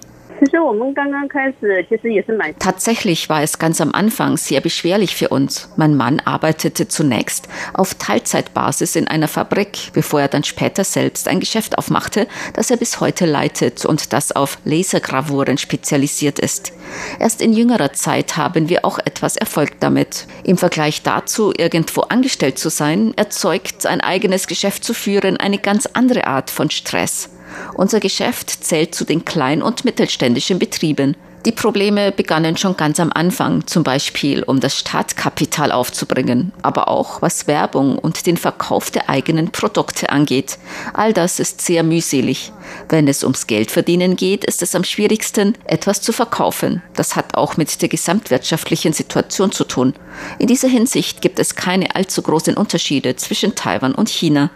Tatsächlich 2.60 3.30
war 3.30 3.42
es 3.42 3.60
ganz 3.60 3.82
am 3.82 3.92
Anfang 3.94 4.38
sehr 4.38 4.62
beschwerlich 4.62 5.16
für 5.16 5.30
uns. 5.30 5.70
Mein 5.78 5.96
Mann 5.96 6.20
arbeitete 6.20 6.88
zunächst 6.88 7.48
auf 7.74 7.96
Teilzeitbasis 7.96 8.96
in 8.96 9.08
einer 9.08 9.28
Fabrik, 9.28 9.92
bevor 9.94 10.22
er 10.22 10.28
dann 10.28 10.44
später 10.44 10.84
selbst 10.84 11.28
ein 11.28 11.40
Geschäft 11.40 11.78
aufmachte, 11.78 12.28
das 12.54 12.72
er 12.72 12.78
bis 12.78 13.00
heute 13.00 13.26
leitet 13.26 13.86
und 13.86 14.14
das 14.14 14.32
auf 14.32 14.58
Lasergravuren 14.66 15.58
spezialisiert 15.58 16.40
ist. 16.40 16.74
Erst 17.20 17.42
in 17.42 17.54
jüngerer 17.54 17.94
Zeit 17.94 18.38
haben 18.38 18.70
wir 18.70 18.86
auch 18.86 19.00
etwas 19.00 19.38
Erfolg 19.38 19.80
damit. 19.80 20.28
Im 20.44 20.58
Vergleich 20.58 21.04
dazu, 21.04 21.54
irgendwo 21.56 22.02
angestellt 22.02 22.60
zu 22.60 22.70
sein, 22.70 23.14
erzeugt 23.16 23.86
ein 23.86 24.02
eigenes 24.02 24.48
Geschäft 24.48 24.84
zu 24.84 24.94
führen 24.94 25.38
eine 25.38 25.58
ganz 25.58 25.88
andere 25.94 26.28
Art 26.28 26.50
von 26.50 26.70
Stress. 26.70 27.30
Unser 27.74 28.00
Geschäft 28.00 28.50
zählt 28.50 28.96
zu 28.96 29.06
den 29.06 29.26
klein- 29.26 29.64
und 29.64 29.86
mittelständischen 29.86 30.60
Betrieben. 30.60 31.16
Die 31.46 31.52
Probleme 31.52 32.14
begannen 32.14 32.56
schon 32.56 32.78
ganz 32.78 33.02
am 33.02 33.12
Anfang, 33.14 33.68
zum 33.68 33.84
Beispiel 33.84 34.44
um 34.44 34.62
das 34.62 34.80
Startkapital 34.80 35.74
aufzubringen, 35.74 36.54
aber 36.62 36.88
auch 36.88 37.22
was 37.22 37.48
Werbung 37.48 37.98
und 38.00 38.26
den 38.26 38.38
Verkauf 38.38 38.92
der 38.92 39.10
eigenen 39.10 39.52
Produkte 39.52 40.10
angeht. 40.10 40.58
All 40.94 41.12
das 41.12 41.42
ist 41.42 41.60
sehr 41.60 41.84
mühselig. 41.84 42.54
Wenn 42.88 43.10
es 43.10 43.24
ums 43.24 43.46
Geldverdienen 43.46 44.16
geht, 44.16 44.46
ist 44.46 44.62
es 44.62 44.74
am 44.74 44.86
schwierigsten, 44.86 45.58
etwas 45.66 46.00
zu 46.00 46.14
verkaufen. 46.14 46.82
Das 46.96 47.18
hat 47.18 47.36
auch 47.36 47.58
mit 47.58 47.82
der 47.82 47.90
gesamtwirtschaftlichen 47.90 48.94
Situation 48.94 49.52
zu 49.52 49.66
tun. 49.66 49.96
In 50.40 50.48
dieser 50.48 50.70
Hinsicht 50.70 51.22
gibt 51.22 51.40
es 51.40 51.56
keine 51.56 51.94
allzu 51.94 52.22
großen 52.22 52.56
Unterschiede 52.56 53.18
zwischen 53.18 53.54
Taiwan 53.54 53.94
und 53.96 54.08
China. 54.08 54.50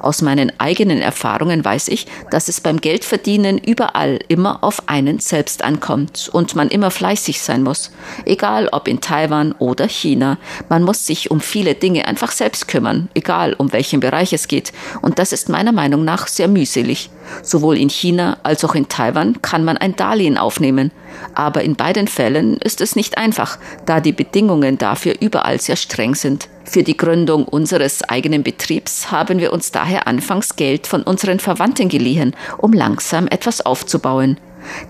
Aus 0.00 0.22
meinen 0.22 0.52
eigenen 0.58 1.00
Erfahrungen 1.00 1.64
weiß 1.64 1.88
ich, 1.88 2.06
dass 2.30 2.48
es 2.48 2.60
beim 2.60 2.80
Geldverdienen 2.80 3.58
überall 3.58 4.18
immer 4.28 4.62
auf 4.62 4.88
einen 4.88 5.18
selbst 5.18 5.62
ankommt 5.62 6.28
und 6.32 6.54
man 6.54 6.68
immer 6.68 6.90
fleißig 6.90 7.40
sein 7.40 7.62
muss. 7.62 7.90
Egal 8.24 8.68
ob 8.72 8.88
in 8.88 9.00
Taiwan 9.00 9.52
oder 9.52 9.88
China. 9.88 10.38
Man 10.68 10.82
muss 10.82 11.06
sich 11.06 11.30
um 11.30 11.40
viele 11.40 11.74
Dinge 11.74 12.06
einfach 12.06 12.32
selbst 12.32 12.68
kümmern, 12.68 13.08
egal 13.14 13.54
um 13.54 13.72
welchen 13.72 14.00
Bereich 14.00 14.32
es 14.32 14.48
geht. 14.48 14.72
Und 15.02 15.18
das 15.18 15.32
ist 15.32 15.48
meiner 15.48 15.72
Meinung 15.72 16.04
nach 16.04 16.26
sehr 16.26 16.48
mühselig. 16.48 17.10
Sowohl 17.42 17.76
in 17.76 17.90
China 17.90 18.38
als 18.42 18.64
auch 18.64 18.74
in 18.74 18.88
Taiwan 18.88 19.42
kann 19.42 19.64
man 19.64 19.76
ein 19.76 19.96
Darlehen 19.96 20.38
aufnehmen. 20.38 20.90
Aber 21.34 21.62
in 21.62 21.76
beiden 21.76 22.08
Fällen 22.08 22.56
ist 22.58 22.80
es 22.80 22.96
nicht 22.96 23.18
einfach, 23.18 23.58
da 23.84 24.00
die 24.00 24.12
Bedingungen 24.12 24.78
dafür 24.78 25.14
überall 25.20 25.60
sehr 25.60 25.76
streng 25.76 26.14
sind. 26.14 26.48
Für 26.64 26.82
die 26.82 26.96
Gründung 26.96 27.46
unseres 27.46 28.02
eigenen 28.02 28.42
Betriebs 28.42 29.10
haben 29.10 29.38
wir 29.38 29.52
uns 29.52 29.70
daher 29.70 30.06
anfangs 30.06 30.56
Geld 30.56 30.86
von 30.86 31.02
unseren 31.02 31.38
Verwandten 31.38 31.88
geliehen, 31.88 32.34
um 32.58 32.72
langsam 32.72 33.28
etwas 33.28 33.64
aufzubauen. 33.64 34.38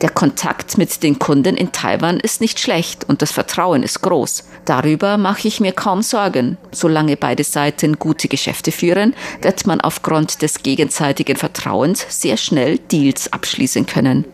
Der 0.00 0.10
Kontakt 0.10 0.78
mit 0.78 1.02
den 1.02 1.18
Kunden 1.18 1.56
in 1.56 1.72
Taiwan 1.72 2.18
ist 2.20 2.40
nicht 2.40 2.58
schlecht 2.58 3.08
und 3.08 3.22
das 3.22 3.32
Vertrauen 3.32 3.82
ist 3.82 4.02
groß. 4.02 4.48
Darüber 4.64 5.16
mache 5.16 5.48
ich 5.48 5.60
mir 5.60 5.72
kaum 5.72 6.02
Sorgen. 6.02 6.56
Solange 6.72 7.16
beide 7.16 7.44
Seiten 7.44 7.98
gute 7.98 8.28
Geschäfte 8.28 8.72
führen, 8.72 9.14
wird 9.42 9.66
man 9.66 9.80
aufgrund 9.80 10.42
des 10.42 10.62
gegenseitigen 10.62 11.36
Vertrauens 11.36 12.06
sehr 12.08 12.36
schnell 12.36 12.78
Deals 12.78 13.32
abschließen 13.32 13.86
können. 13.86 14.24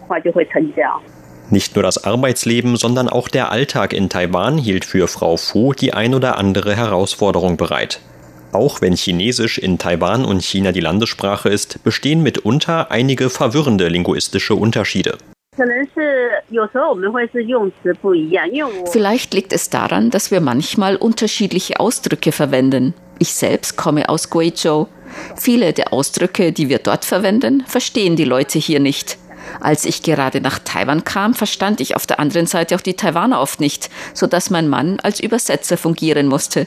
Nicht 1.52 1.76
nur 1.76 1.82
das 1.82 2.02
Arbeitsleben, 2.02 2.76
sondern 2.76 3.11
auch 3.11 3.28
der 3.28 3.52
Alltag 3.52 3.92
in 3.92 4.09
Taiwan 4.09 4.56
hielt 4.56 4.87
für 4.87 5.06
Frau 5.06 5.37
Fu 5.37 5.75
die 5.75 5.92
ein 5.92 6.14
oder 6.14 6.38
andere 6.38 6.75
Herausforderung 6.75 7.59
bereit. 7.59 8.00
Auch 8.52 8.80
wenn 8.80 8.97
Chinesisch 8.97 9.59
in 9.59 9.76
Taiwan 9.76 10.25
und 10.25 10.42
China 10.42 10.73
die 10.73 10.80
Landessprache 10.80 11.50
ist, 11.50 11.85
bestehen 11.85 12.23
mitunter 12.23 12.90
einige 12.90 13.28
verwirrende 13.28 13.88
linguistische 13.88 14.54
Unterschiede. 14.54 15.18
Vielleicht 18.90 19.35
liegt 19.35 19.52
es 19.52 19.68
daran, 19.68 20.09
dass 20.09 20.30
wir 20.30 20.40
manchmal 20.40 20.97
unterschiedliche 20.97 21.78
Ausdrücke 21.80 22.32
verwenden. 22.32 22.94
Ich 23.18 23.35
selbst 23.35 23.76
komme 23.76 24.09
aus 24.09 24.30
Guizhou. 24.30 24.88
Viele 25.37 25.75
der 25.75 25.92
Ausdrücke, 25.92 26.52
die 26.52 26.71
wir 26.71 26.78
dort 26.78 27.04
verwenden, 27.04 27.62
verstehen 27.66 28.16
die 28.16 28.25
Leute 28.25 28.59
hier 28.59 28.80
nicht. 28.80 29.18
Als 29.61 29.85
ich 29.85 30.02
gerade 30.02 30.40
nach 30.40 30.59
Taiwan 30.59 31.04
kam, 31.04 31.35
verstand 31.35 31.80
ich 31.80 31.97
auf 31.97 32.06
der 32.06 32.21
anderen 32.21 32.47
Seite 32.47 32.75
auch 32.76 32.80
die 32.80 32.94
Taiwaner 32.94 33.40
oft 33.40 33.61
nicht, 33.61 33.90
so 34.14 34.26
dass 34.26 34.50
mein 34.50 34.68
Mann 34.68 35.00
als 35.00 35.21
Übersetzer 35.21 35.76
fungieren 35.76 36.26
musste. 36.26 36.66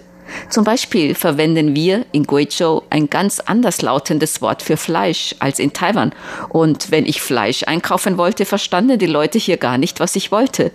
Zum 0.50 0.64
Beispiel 0.64 1.16
verwenden 1.16 1.76
wir 1.76 2.06
in 2.12 2.24
Guizhou 2.24 2.82
ein 2.90 3.10
ganz 3.10 3.40
anders 3.40 3.82
lautendes 3.82 4.42
Wort 4.42 4.62
für 4.62 4.78
Fleisch 4.78 5.36
als 5.40 5.60
in 5.60 5.74
Taiwan. 5.74 6.14
Und 6.50 6.92
wenn 6.92 7.06
ich 7.06 7.22
Fleisch 7.22 7.64
einkaufen 7.64 8.18
wollte, 8.18 8.46
verstanden 8.46 8.98
die 8.98 9.06
Leute 9.06 9.38
hier 9.38 9.58
gar 9.58 9.78
nicht, 9.78 10.00
was 10.00 10.16
ich 10.16 10.32
wollte. 10.32 10.72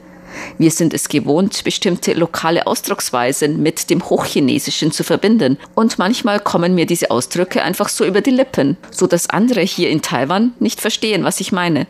Wir 0.59 0.71
sind 0.71 0.95
es 0.95 1.09
gewohnt, 1.09 1.65
bestimmte 1.65 2.13
lokale 2.13 2.67
Ausdrucksweisen 2.67 3.63
mit 3.63 3.91
dem 3.91 4.09
Hochchinesischen 4.09 4.93
zu 4.93 5.03
verbinden. 5.03 5.59
Und 5.75 5.99
manchmal 5.99 6.39
kommen 6.39 6.75
mir 6.75 6.87
diese 6.87 7.11
Ausdrücke 7.11 7.63
einfach 7.63 7.89
so 7.89 8.05
über 8.05 8.21
die 8.21 8.31
Lippen, 8.31 8.77
so 8.91 9.09
dass 9.09 9.31
andere 9.31 9.63
hier 9.63 9.91
in 9.91 10.03
Taiwan 10.03 10.53
nicht 10.61 10.81
verstehen, 10.81 11.25
was 11.25 11.41
ich 11.41 11.51
meine. 11.51 11.87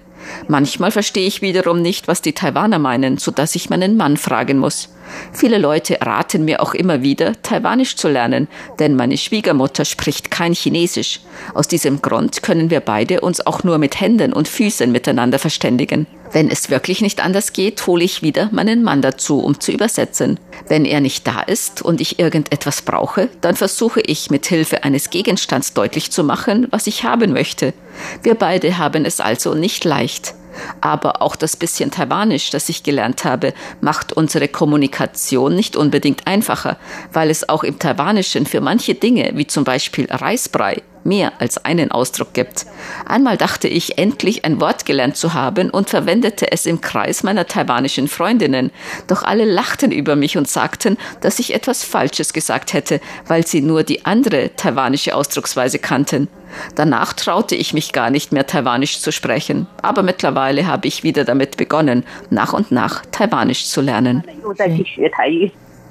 Manchmal 0.49 0.91
verstehe 0.91 1.27
ich 1.27 1.43
wiederum 1.43 1.83
nicht, 1.83 2.09
was 2.09 2.23
die 2.23 2.33
Taiwaner 2.33 2.79
meinen, 2.79 3.19
so 3.19 3.31
dass 3.31 3.55
ich 3.55 3.71
meinen 3.71 3.97
Mann 3.97 4.17
fragen 4.17 4.59
muss. 4.59 4.89
Viele 5.33 5.59
Leute 5.59 5.99
raten 6.01 6.45
mir 6.45 6.61
auch 6.61 6.75
immer 6.75 7.03
wieder, 7.03 7.41
Taiwanisch 7.43 7.97
zu 7.97 8.09
lernen, 8.09 8.49
denn 8.79 8.97
meine 8.97 9.17
Schwiegermutter 9.17 9.85
spricht 9.85 10.31
kein 10.31 10.53
Chinesisch. 10.53 11.21
Aus 11.55 11.69
diesem 11.69 12.01
Grund 12.03 12.43
können 12.43 12.71
wir 12.71 12.81
beide 12.81 13.21
uns 13.21 13.45
auch 13.47 13.65
nur 13.65 13.79
mit 13.79 14.01
Händen 14.01 14.33
und 14.33 14.49
Füßen 14.49 14.91
miteinander 14.93 15.39
verständigen. 15.39 16.07
Wenn 16.33 16.49
es 16.49 16.71
wirklich 16.71 17.01
nicht 17.01 17.25
anders 17.25 17.53
geht, 17.53 17.87
hole 17.87 18.05
ich 18.05 18.23
wieder 18.23 18.49
meinen 18.53 18.85
Mann 18.85 19.03
dazu, 19.03 19.41
um 19.41 19.59
zu 19.59 19.73
übersetzen. 19.73 20.39
Wenn 20.69 20.85
er 20.85 21.01
nicht 21.01 21.27
da 21.27 21.41
ist 21.41 21.83
und 21.83 22.01
ich 22.01 22.21
irgendetwas 22.21 22.83
brauche, 22.83 23.29
dann 23.41 23.57
versuche 23.57 24.01
ich 24.01 24.31
mit 24.31 24.47
Hilfe 24.47 24.85
eines 24.85 25.11
Gegenstands 25.11 25.75
deutlich 25.75 26.13
zu 26.13 26.23
machen, 26.23 26.69
was 26.71 26.87
ich 26.87 27.03
haben 27.03 27.33
möchte. 27.33 27.75
Wir 28.23 28.37
beide 28.37 28.79
haben 28.79 29.05
es 29.05 29.19
also 29.19 29.55
nicht 29.55 29.85
leicht. 29.85 30.35
Aber 30.81 31.23
auch 31.23 31.37
das 31.37 31.57
bisschen 31.57 31.91
Taiwanisch, 31.91 32.51
das 32.51 32.69
ich 32.69 32.83
gelernt 32.83 33.25
habe, 33.25 33.55
macht 33.81 34.13
unsere 34.13 34.49
Kommunikation 34.49 35.55
nicht 35.55 35.77
unbedingt 35.77 36.27
einfacher, 36.27 36.77
weil 37.13 37.31
es 37.31 37.49
auch 37.49 37.65
im 37.65 37.79
Taiwanischen 37.79 38.47
für 38.47 38.61
manche 38.61 38.95
Dinge, 38.95 39.33
wie 39.35 39.47
zum 39.47 39.65
Beispiel 39.65 40.07
Reisbrei, 40.11 40.83
mehr 41.05 41.33
als 41.41 41.65
einen 41.65 41.91
Ausdruck 41.91 42.33
gibt. 42.35 42.67
Einmal 43.07 43.37
dachte 43.37 43.69
ich, 43.69 43.99
endlich 43.99 44.45
ein 44.45 44.61
Wort 44.61 44.87
gelernt 44.87 45.17
zu 45.17 45.35
haben 45.35 45.71
und 45.71 45.91
verwendete 45.91 46.51
es 46.53 46.67
im 46.67 46.81
Kreis 46.81 47.23
meiner 47.23 47.47
taiwanischen 47.47 48.09
Freundinnen. 48.09 48.71
Doch 49.07 49.23
alle 49.23 49.45
lachten 49.45 49.93
über 49.93 50.17
mich 50.17 50.37
und 50.37 50.49
sagten, 50.49 50.97
dass 51.21 51.39
ich 51.39 51.55
etwas 51.55 51.85
Falsches 51.85 52.33
gesagt 52.33 52.73
hätte, 52.73 53.01
weil 53.27 53.47
sie 53.47 53.61
nur 53.61 53.83
die 53.83 54.05
andere 54.05 54.55
taiwanische 54.57 55.15
Ausdrucksweise 55.15 55.79
kannten. 55.79 56.29
Danach 56.75 57.13
traute 57.13 57.55
ich 57.55 57.75
mich 57.75 57.93
gar 57.93 58.11
nicht 58.11 58.33
mehr 58.33 58.47
Taiwanisch 58.47 59.01
zu 59.01 59.13
sprechen, 59.13 59.67
aber 59.83 60.03
mittlerweile 60.03 60.67
habe 60.67 60.89
ich 60.89 61.05
wieder 61.05 61.25
damit 61.25 61.57
begonnen, 61.57 62.05
nach 62.31 62.53
und 62.53 62.73
nach 62.73 63.05
Taiwanisch 63.07 63.67
zu 63.67 63.81
lernen. 63.81 64.25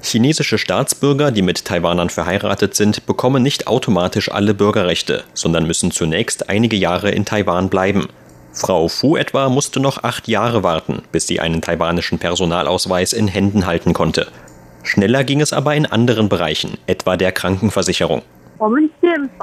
Chinesische 0.02 0.56
Staatsbürger, 0.56 1.30
die 1.30 1.42
mit 1.42 1.64
Taiwanern 1.64 2.08
verheiratet 2.08 2.74
sind, 2.74 3.06
bekommen 3.06 3.42
nicht 3.42 3.66
automatisch 3.66 4.30
alle 4.30 4.54
Bürgerrechte, 4.54 5.24
sondern 5.34 5.66
müssen 5.66 5.90
zunächst 5.90 6.48
einige 6.48 6.76
Jahre 6.76 7.10
in 7.10 7.24
Taiwan 7.24 7.68
bleiben. 7.68 8.08
Frau 8.52 8.88
Fu 8.88 9.16
etwa 9.16 9.48
musste 9.48 9.78
noch 9.78 10.02
acht 10.02 10.26
Jahre 10.26 10.62
warten, 10.62 11.02
bis 11.12 11.26
sie 11.26 11.38
einen 11.38 11.60
taiwanischen 11.60 12.18
Personalausweis 12.18 13.12
in 13.12 13.28
Händen 13.28 13.66
halten 13.66 13.92
konnte. 13.92 14.26
Schneller 14.82 15.22
ging 15.22 15.40
es 15.40 15.52
aber 15.52 15.74
in 15.76 15.86
anderen 15.86 16.28
Bereichen, 16.28 16.78
etwa 16.86 17.16
der 17.16 17.32
Krankenversicherung. 17.32 18.22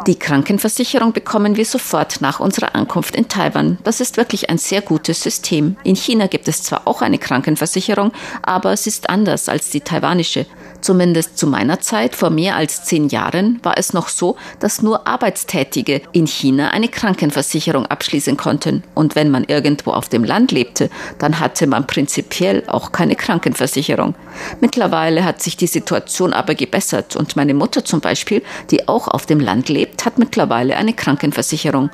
Die 0.06 0.20
Krankenversicherung 0.20 1.12
bekommen 1.12 1.58
wir 1.58 1.66
sofort 1.66 2.22
nach 2.22 2.40
unserer 2.40 2.76
Ankunft 2.76 3.16
in 3.16 3.28
Taiwan. 3.28 3.80
Das 3.84 4.00
ist 4.00 4.16
wirklich 4.16 4.52
ein 4.52 4.60
sehr 4.60 4.82
gutes 4.82 5.24
System. 5.24 5.76
In 5.84 5.96
China 5.96 6.28
gibt 6.28 6.48
es 6.48 6.62
zwar 6.62 6.88
auch 6.88 7.02
eine 7.02 7.18
Krankenversicherung, 7.18 8.12
aber 8.44 8.74
es 8.74 8.86
ist 8.86 9.10
anders 9.10 9.50
als 9.50 9.72
die 9.72 9.82
taiwanische. 9.82 10.46
Zumindest 10.82 11.40
zu 11.40 11.48
meiner 11.48 11.80
Zeit, 11.80 12.16
vor 12.16 12.30
mehr 12.30 12.56
als 12.56 12.86
zehn 12.86 13.10
Jahren, 13.10 13.60
war 13.64 13.80
es 13.80 13.94
noch 13.94 14.08
so, 14.08 14.38
dass 14.60 14.84
nur 14.84 15.08
Arbeitstätige 15.08 16.02
in 16.12 16.28
China 16.28 16.70
eine 16.70 16.88
Krankenversicherung 16.88 17.88
abschließen 17.88 18.38
konnten. 18.38 18.84
Und 18.94 19.16
wenn 19.16 19.32
man 19.32 19.44
irgendwo 19.46 19.92
auf 19.92 20.10
dem 20.10 20.24
Land 20.24 20.52
lebte, 20.52 20.92
dann 21.18 21.40
hatte 21.40 21.66
man 21.66 21.88
prinzipiell 21.88 22.64
auch 22.68 22.92
keine 22.92 23.16
Krankenversicherung. 23.16 24.14
Mittlerweile 24.62 25.26
hat 25.26 25.42
sich 25.42 25.58
die 25.58 25.66
Situation 25.66 26.34
aber 26.34 26.54
gebessert 26.54 27.16
und 27.16 27.36
meine 27.36 27.56
Mutter 27.56 27.84
zum 27.84 28.00
Beispiel, 28.00 28.44
die 28.70 28.88
auch 28.88 29.07
auf 29.08 29.26
dem 29.26 29.40
Land 29.40 29.70
lebt, 29.70 30.06
hat 30.06 30.18
mittlerweile 30.18 30.78
eine 30.78 30.94
Krankenversicherung. 30.94 31.90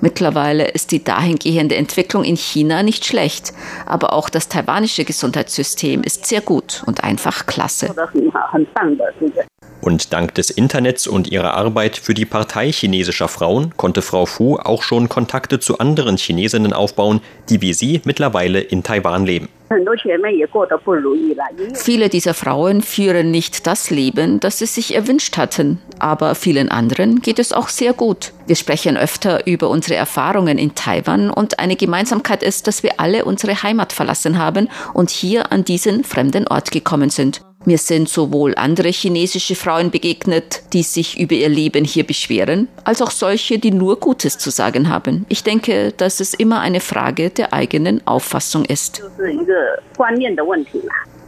Mittlerweile 0.00 0.68
ist 0.68 0.92
die 0.92 1.02
dahingehende 1.02 1.76
Entwicklung 1.76 2.24
in 2.24 2.36
China 2.36 2.82
nicht 2.82 3.04
schlecht, 3.04 3.52
aber 3.86 4.12
auch 4.12 4.28
das 4.28 4.48
taiwanische 4.48 5.04
Gesundheitssystem 5.04 6.02
ist 6.02 6.26
sehr 6.26 6.40
gut 6.40 6.82
und 6.86 7.04
einfach 7.04 7.46
klasse. 7.46 7.94
Und 9.80 10.12
dank 10.12 10.34
des 10.34 10.50
Internets 10.50 11.06
und 11.06 11.30
ihrer 11.30 11.54
Arbeit 11.54 11.96
für 11.96 12.14
die 12.14 12.26
Partei 12.26 12.70
chinesischer 12.70 13.28
Frauen 13.28 13.72
konnte 13.76 14.02
Frau 14.02 14.26
Fu 14.26 14.56
auch 14.56 14.82
schon 14.82 15.08
Kontakte 15.08 15.60
zu 15.60 15.78
anderen 15.78 16.16
Chinesinnen 16.16 16.72
aufbauen, 16.72 17.20
die 17.48 17.62
wie 17.62 17.72
sie 17.72 18.02
mittlerweile 18.04 18.60
in 18.60 18.82
Taiwan 18.82 19.24
leben. 19.24 19.48
Viele 21.74 22.08
dieser 22.08 22.34
Frauen 22.34 22.82
führen 22.82 23.30
nicht 23.30 23.66
das 23.66 23.90
Leben, 23.90 24.40
das 24.40 24.58
sie 24.58 24.66
sich 24.66 24.94
erwünscht 24.94 25.36
hatten, 25.36 25.78
aber 25.98 26.34
vielen 26.34 26.70
anderen 26.70 27.20
geht 27.20 27.38
es 27.38 27.52
auch 27.52 27.68
sehr 27.68 27.92
gut. 27.92 28.32
Wir 28.46 28.56
sprechen 28.56 28.96
öfter 28.96 29.46
über 29.46 29.68
unsere 29.68 29.96
Erfahrungen 29.96 30.58
in 30.58 30.74
Taiwan 30.74 31.30
und 31.30 31.58
eine 31.58 31.76
Gemeinsamkeit 31.76 32.42
ist, 32.42 32.66
dass 32.66 32.82
wir 32.82 32.98
alle 32.98 33.26
unsere 33.26 33.62
Heimat 33.62 33.92
verlassen 33.92 34.38
haben 34.38 34.68
und 34.94 35.10
hier 35.10 35.52
an 35.52 35.64
diesen 35.64 36.02
fremden 36.02 36.48
Ort 36.48 36.70
gekommen 36.70 37.10
sind. 37.10 37.42
Mir 37.64 37.78
sind 37.78 38.08
sowohl 38.08 38.54
andere 38.54 38.88
chinesische 38.88 39.54
Frauen 39.54 39.90
begegnet, 39.90 40.62
die 40.72 40.82
sich 40.82 41.18
über 41.18 41.34
ihr 41.34 41.48
Leben 41.48 41.84
hier 41.84 42.06
beschweren, 42.06 42.68
als 42.84 43.02
auch 43.02 43.10
solche, 43.10 43.58
die 43.58 43.72
nur 43.72 43.98
Gutes 43.98 44.38
zu 44.38 44.50
sagen 44.50 44.88
haben. 44.88 45.26
Ich 45.28 45.42
denke, 45.42 45.92
dass 45.96 46.20
es 46.20 46.34
immer 46.34 46.60
eine 46.60 46.80
Frage 46.80 47.30
der 47.30 47.52
eigenen 47.52 48.06
Auffassung 48.06 48.64
ist. 48.64 49.02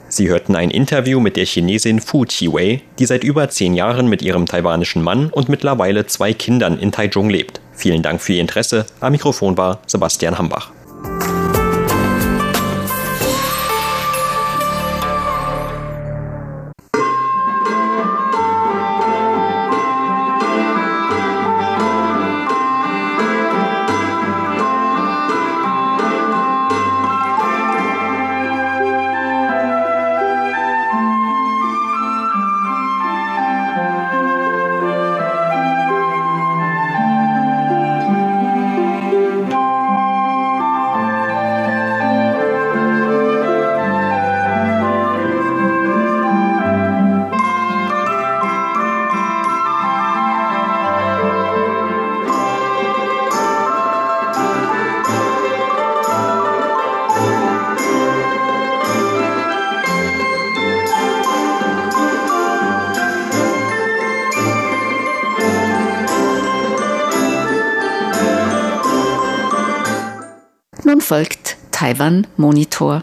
Sie 0.08 0.28
hörten 0.28 0.56
ein 0.56 0.70
Interview 0.70 1.20
mit 1.20 1.36
der 1.36 1.46
Chinesin 1.46 2.00
Fu 2.00 2.24
Qiwei, 2.24 2.82
die 2.98 3.06
seit 3.06 3.22
über 3.22 3.48
zehn 3.48 3.74
Jahren 3.74 4.08
mit 4.08 4.22
ihrem 4.22 4.46
taiwanischen 4.46 5.02
Mann 5.02 5.30
und 5.30 5.48
mittlerweile 5.48 6.06
zwei 6.06 6.32
Kindern 6.32 6.78
in 6.78 6.90
Taichung 6.90 7.30
lebt. 7.30 7.60
Vielen 7.72 8.02
Dank 8.02 8.20
für 8.20 8.32
Ihr 8.32 8.40
Interesse. 8.40 8.86
Am 8.98 9.12
Mikrofon 9.12 9.56
war 9.56 9.80
Sebastian 9.86 10.36
Hambach. 10.36 10.72
Folgt 71.10 71.56
Taiwan 71.72 72.24
Monitor. 72.36 73.02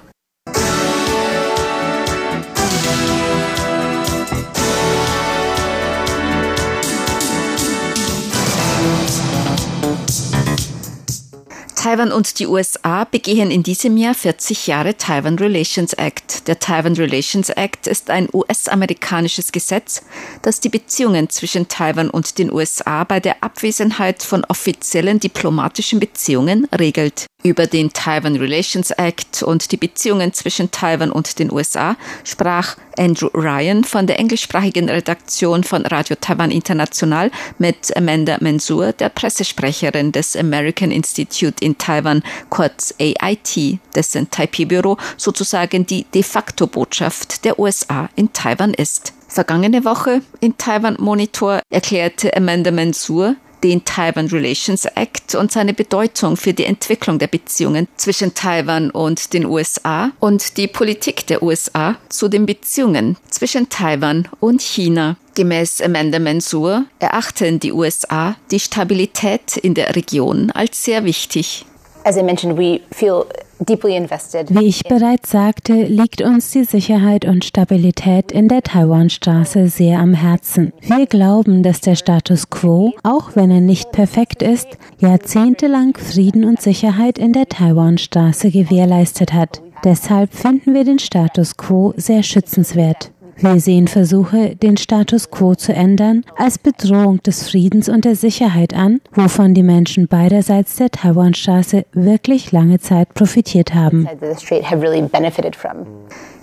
Taiwan 11.75 12.13
und 12.13 12.39
die 12.39 12.47
USA 12.47 13.03
begehen 13.03 13.51
in 13.51 13.63
diesem 13.63 13.97
Jahr 13.97 14.13
40 14.13 14.67
Jahre 14.67 14.95
Taiwan 14.95 15.37
Relations 15.37 15.91
Act. 15.93 16.47
Der 16.47 16.59
Taiwan 16.59 16.93
Relations 16.93 17.49
Act 17.49 17.87
ist 17.87 18.09
ein 18.09 18.29
US-amerikanisches 18.33 19.51
Gesetz, 19.51 20.01
das 20.41 20.61
die 20.61 20.69
Beziehungen 20.69 21.29
zwischen 21.29 21.67
Taiwan 21.67 22.09
und 22.09 22.37
den 22.39 22.53
USA 22.53 23.03
bei 23.03 23.19
der 23.19 23.43
Abwesenheit 23.43 24.23
von 24.23 24.45
offiziellen 24.45 25.19
diplomatischen 25.19 25.99
Beziehungen 25.99 26.67
regelt. 26.77 27.27
Über 27.43 27.67
den 27.67 27.93
Taiwan 27.93 28.35
Relations 28.35 28.89
Act 28.91 29.43
und 29.43 29.71
die 29.71 29.77
Beziehungen 29.77 30.33
zwischen 30.33 30.71
Taiwan 30.71 31.11
und 31.11 31.37
den 31.37 31.51
USA 31.51 31.95
sprach 32.23 32.75
Andrew 32.97 33.29
Ryan 33.33 33.83
von 33.83 34.07
der 34.07 34.19
englischsprachigen 34.19 34.89
Redaktion 34.89 35.63
von 35.63 35.85
Radio 35.85 36.15
Taiwan 36.19 36.49
International 36.49 37.29
mit 37.59 37.95
Amanda 37.95 38.37
Mensur, 38.41 38.91
der 38.91 39.09
Pressesprecherin 39.09 40.11
des 40.11 40.35
American 40.35 40.89
Institute 40.89 41.63
in 41.63 41.77
Taiwan, 41.77 42.23
kurz 42.49 42.93
AIT, 42.99 43.79
dessen 43.95 44.31
Taipei-Büro 44.31 44.97
sozusagen 45.15 45.85
die 45.85 46.05
de 46.13 46.23
facto 46.23 46.65
Botschaft 46.65 47.45
der 47.45 47.59
USA 47.59 48.09
in 48.15 48.33
Taiwan 48.33 48.73
ist. 48.73 49.13
Vergangene 49.27 49.85
Woche 49.85 50.21
in 50.39 50.57
Taiwan 50.57 50.97
Monitor 50.99 51.61
erklärte 51.69 52.35
Amanda 52.35 52.71
Mensur, 52.71 53.35
den 53.63 53.83
Taiwan 53.85 54.27
Relations 54.27 54.85
Act 54.85 55.35
und 55.35 55.51
seine 55.51 55.73
Bedeutung 55.73 56.37
für 56.37 56.53
die 56.53 56.65
Entwicklung 56.65 57.19
der 57.19 57.27
Beziehungen 57.27 57.87
zwischen 57.97 58.33
Taiwan 58.33 58.91
und 58.91 59.33
den 59.33 59.45
USA 59.45 60.11
und 60.19 60.57
die 60.57 60.67
Politik 60.67 61.27
der 61.27 61.43
USA 61.43 61.95
zu 62.09 62.27
den 62.27 62.45
Beziehungen 62.45 63.17
zwischen 63.29 63.69
Taiwan 63.69 64.27
und 64.39 64.61
China. 64.61 65.17
Gemäß 65.35 65.81
Amanda 65.81 66.19
Mansour 66.19 66.85
erachten 66.99 67.59
die 67.59 67.71
USA 67.71 68.35
die 68.49 68.59
Stabilität 68.59 69.57
in 69.57 69.75
der 69.75 69.95
Region 69.95 70.51
als 70.51 70.83
sehr 70.83 71.03
wichtig. 71.03 71.65
As 72.07 72.15
I 72.15 72.23
mentioned, 72.23 72.57
we 72.57 72.79
feel 72.89 73.25
wie 73.59 74.65
ich 74.65 74.83
bereits 74.83 75.31
sagte, 75.31 75.73
liegt 75.73 76.21
uns 76.21 76.51
die 76.51 76.63
Sicherheit 76.63 77.25
und 77.25 77.43
Stabilität 77.43 78.31
in 78.31 78.47
der 78.47 78.61
Taiwanstraße 78.61 79.67
sehr 79.67 79.99
am 79.99 80.13
Herzen. 80.13 80.73
Wir 80.81 81.07
glauben, 81.07 81.63
dass 81.63 81.81
der 81.81 81.95
Status 81.95 82.51
quo, 82.51 82.93
auch 83.01 83.35
wenn 83.35 83.49
er 83.49 83.61
nicht 83.61 83.91
perfekt 83.91 84.43
ist, 84.43 84.67
jahrzehntelang 84.99 85.97
Frieden 85.97 86.45
und 86.45 86.61
Sicherheit 86.61 87.17
in 87.17 87.33
der 87.33 87.47
Taiwanstraße 87.47 88.51
gewährleistet 88.51 89.33
hat. 89.33 89.63
Deshalb 89.83 90.33
finden 90.33 90.75
wir 90.75 90.83
den 90.83 90.99
Status 90.99 91.57
quo 91.57 91.95
sehr 91.97 92.21
schützenswert. 92.21 93.11
Wir 93.39 93.59
sehen 93.59 93.87
Versuche, 93.87 94.55
den 94.55 94.77
Status 94.77 95.29
quo 95.29 95.53
zu 95.53 95.71
ändern, 95.71 96.23
als 96.37 96.57
Bedrohung 96.57 97.21
des 97.21 97.47
Friedens 97.47 97.87
und 97.87 98.03
der 98.03 98.15
Sicherheit 98.15 98.73
an, 98.73 98.99
wovon 99.11 99.53
die 99.53 99.61
Menschen 99.61 100.07
beiderseits 100.07 100.77
der 100.77 100.89
Taiwanstraße 100.89 101.85
wirklich 101.93 102.51
lange 102.51 102.79
Zeit 102.79 103.13
profitiert 103.13 103.75
haben. 103.75 104.07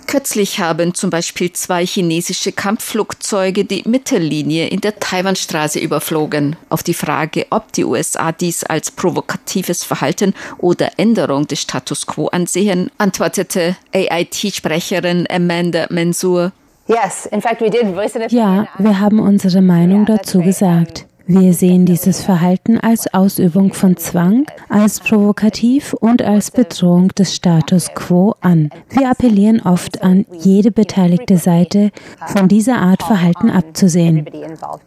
Kürzlich 0.07 0.59
haben 0.59 0.93
zum 0.93 1.09
Beispiel 1.09 1.51
zwei 1.51 1.85
chinesische 1.85 2.53
Kampfflugzeuge 2.53 3.65
die 3.65 3.83
Mittellinie 3.85 4.67
in 4.67 4.79
der 4.79 4.97
Taiwanstraße 4.97 5.79
überflogen. 5.79 6.55
Auf 6.69 6.83
die 6.83 6.93
Frage, 6.93 7.47
ob 7.49 7.73
die 7.73 7.83
USA 7.83 8.31
dies 8.31 8.63
als 8.63 8.91
provokatives 8.91 9.83
Verhalten 9.83 10.33
oder 10.59 10.91
Änderung 10.97 11.47
des 11.47 11.61
Status 11.61 12.07
quo 12.07 12.27
ansehen, 12.27 12.91
antwortete 12.97 13.75
AIT-Sprecherin 13.93 15.27
Amanda 15.29 15.87
Mensur, 15.89 16.53
ja, 18.29 18.67
wir 18.77 18.99
haben 18.99 19.19
unsere 19.19 19.61
Meinung 19.61 20.05
dazu 20.05 20.41
gesagt. 20.41 21.05
Wir 21.27 21.53
sehen 21.53 21.87
dieses 21.87 22.21
Verhalten 22.21 22.79
als 22.79 23.11
Ausübung 23.11 23.73
von 23.73 23.97
Zwang, 23.97 24.45
als 24.69 24.99
provokativ 24.99 25.93
und 25.93 26.21
als 26.21 26.51
Bedrohung 26.51 27.07
des 27.09 27.33
Status 27.33 27.89
quo 27.95 28.35
an. 28.41 28.69
Wir 28.91 29.09
appellieren 29.09 29.59
oft 29.61 30.03
an 30.03 30.27
jede 30.37 30.69
beteiligte 30.69 31.37
Seite, 31.37 31.89
von 32.27 32.47
dieser 32.47 32.77
Art 32.77 33.01
Verhalten 33.01 33.49
abzusehen. 33.49 34.27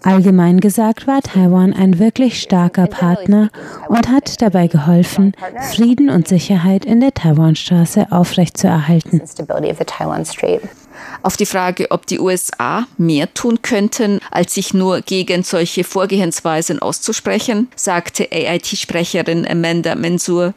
Allgemein 0.05 0.61
gesagt 0.61 1.09
war 1.09 1.23
Taiwan 1.23 1.73
ein 1.73 1.99
wirklich 1.99 2.41
starker 2.41 2.87
Partner 2.87 3.51
und 3.89 4.09
hat 4.09 4.41
dabei 4.41 4.69
geholfen, 4.69 5.33
Frieden 5.73 6.09
und 6.09 6.29
Sicherheit 6.29 6.85
in 6.85 7.01
der 7.01 7.15
Taiwanstraße 7.15 8.13
aufrechtzuerhalten. 8.13 9.23
Auf 11.23 11.37
die 11.37 11.47
Frage, 11.47 11.91
ob 11.91 12.07
die 12.07 12.21
USA 12.21 12.87
mehr 12.97 13.33
tun 13.35 13.63
könnten, 13.63 14.21
als 14.31 14.55
sich 14.55 14.75
nur 14.75 15.01
gegen 15.01 15.43
solche 15.43 15.85
Vorgehensweisen 15.85 16.79
auszusprechen, 16.81 17.69
sagte 17.77 18.29
AIT-Sprecherin 18.31 19.47
Amanda 19.49 19.95
Mensur. 19.95 20.55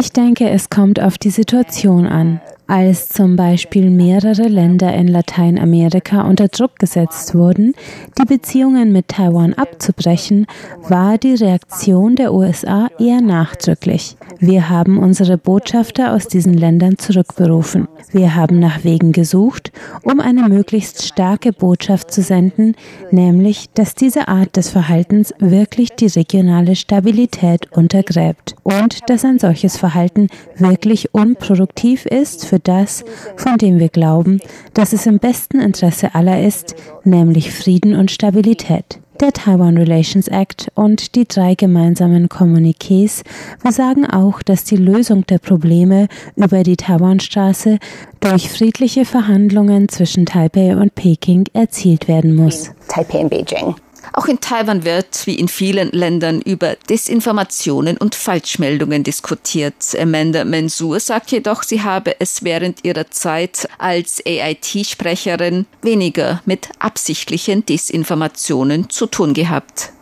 Ich 0.00 0.12
denke, 0.12 0.50
es 0.50 0.70
kommt 0.70 1.00
auf 1.00 1.18
die 1.18 1.30
Situation 1.30 2.06
an. 2.06 2.40
Als 2.70 3.08
zum 3.08 3.34
Beispiel 3.34 3.88
mehrere 3.88 4.42
Länder 4.42 4.92
in 4.92 5.08
Lateinamerika 5.08 6.28
unter 6.28 6.48
Druck 6.48 6.78
gesetzt 6.78 7.34
wurden, 7.34 7.72
die 8.18 8.26
Beziehungen 8.26 8.92
mit 8.92 9.08
Taiwan 9.08 9.54
abzubrechen, 9.54 10.44
war 10.86 11.16
die 11.16 11.32
Reaktion 11.32 12.14
der 12.14 12.34
USA 12.34 12.88
eher 12.98 13.22
nachdrücklich. 13.22 14.18
Wir 14.38 14.68
haben 14.68 14.98
unsere 14.98 15.38
Botschafter 15.38 16.12
aus 16.12 16.28
diesen 16.28 16.52
Ländern 16.52 16.98
zurückberufen. 16.98 17.88
Wir 18.12 18.34
haben 18.34 18.58
nach 18.58 18.84
Wegen 18.84 19.12
gesucht, 19.12 19.72
um 20.02 20.20
eine 20.20 20.42
möglichst 20.42 21.06
starke 21.06 21.54
Botschaft 21.54 22.12
zu 22.12 22.20
senden, 22.20 22.76
nämlich, 23.10 23.70
dass 23.72 23.94
diese 23.94 24.28
Art 24.28 24.56
des 24.58 24.68
Verhaltens 24.68 25.32
wirklich 25.38 25.92
die 25.92 26.06
regionale 26.06 26.76
Stabilität 26.76 27.72
untergräbt 27.72 28.56
und 28.62 29.08
dass 29.08 29.24
ein 29.24 29.38
solches 29.38 29.78
Verhalten 29.78 30.28
wirklich 30.58 31.14
unproduktiv 31.14 32.04
ist 32.04 32.44
für 32.44 32.57
für 32.58 32.62
das, 32.64 33.04
von 33.36 33.56
dem 33.58 33.78
wir 33.78 33.88
glauben, 33.88 34.40
dass 34.74 34.92
es 34.92 35.06
im 35.06 35.18
besten 35.18 35.60
Interesse 35.60 36.14
aller 36.14 36.42
ist, 36.42 36.74
nämlich 37.04 37.52
Frieden 37.52 37.94
und 37.94 38.10
Stabilität. 38.10 39.00
Der 39.20 39.32
Taiwan 39.32 39.76
Relations 39.76 40.28
Act 40.28 40.68
und 40.76 41.16
die 41.16 41.26
drei 41.26 41.56
gemeinsamen 41.56 42.28
Kommuniqués 42.28 43.24
besagen 43.64 44.06
auch, 44.06 44.42
dass 44.42 44.62
die 44.62 44.76
Lösung 44.76 45.26
der 45.26 45.38
Probleme 45.38 46.06
über 46.36 46.62
die 46.62 46.76
Taiwanstraße 46.76 47.78
durch 48.20 48.48
friedliche 48.48 49.04
Verhandlungen 49.04 49.88
zwischen 49.88 50.24
Taipei 50.24 50.76
und 50.76 50.94
Peking 50.94 51.46
erzielt 51.52 52.06
werden 52.06 52.36
muss. 52.36 52.70
Taipei 52.88 53.18
und 53.18 53.30
Beijing. 53.30 53.74
Auch 54.18 54.26
in 54.26 54.40
Taiwan 54.40 54.84
wird, 54.84 55.28
wie 55.28 55.36
in 55.36 55.46
vielen 55.46 55.92
Ländern, 55.92 56.40
über 56.40 56.74
Desinformationen 56.90 57.96
und 57.98 58.16
Falschmeldungen 58.16 59.04
diskutiert. 59.04 59.74
Amanda 59.96 60.44
Mensur 60.44 60.98
sagt 60.98 61.30
jedoch, 61.30 61.62
sie 61.62 61.82
habe 61.82 62.16
es 62.18 62.42
während 62.42 62.84
ihrer 62.84 63.08
Zeit 63.12 63.68
als 63.78 64.20
AIT-Sprecherin 64.26 65.66
weniger 65.82 66.42
mit 66.46 66.68
absichtlichen 66.80 67.64
Desinformationen 67.64 68.90
zu 68.90 69.06
tun 69.06 69.34
gehabt. 69.34 69.92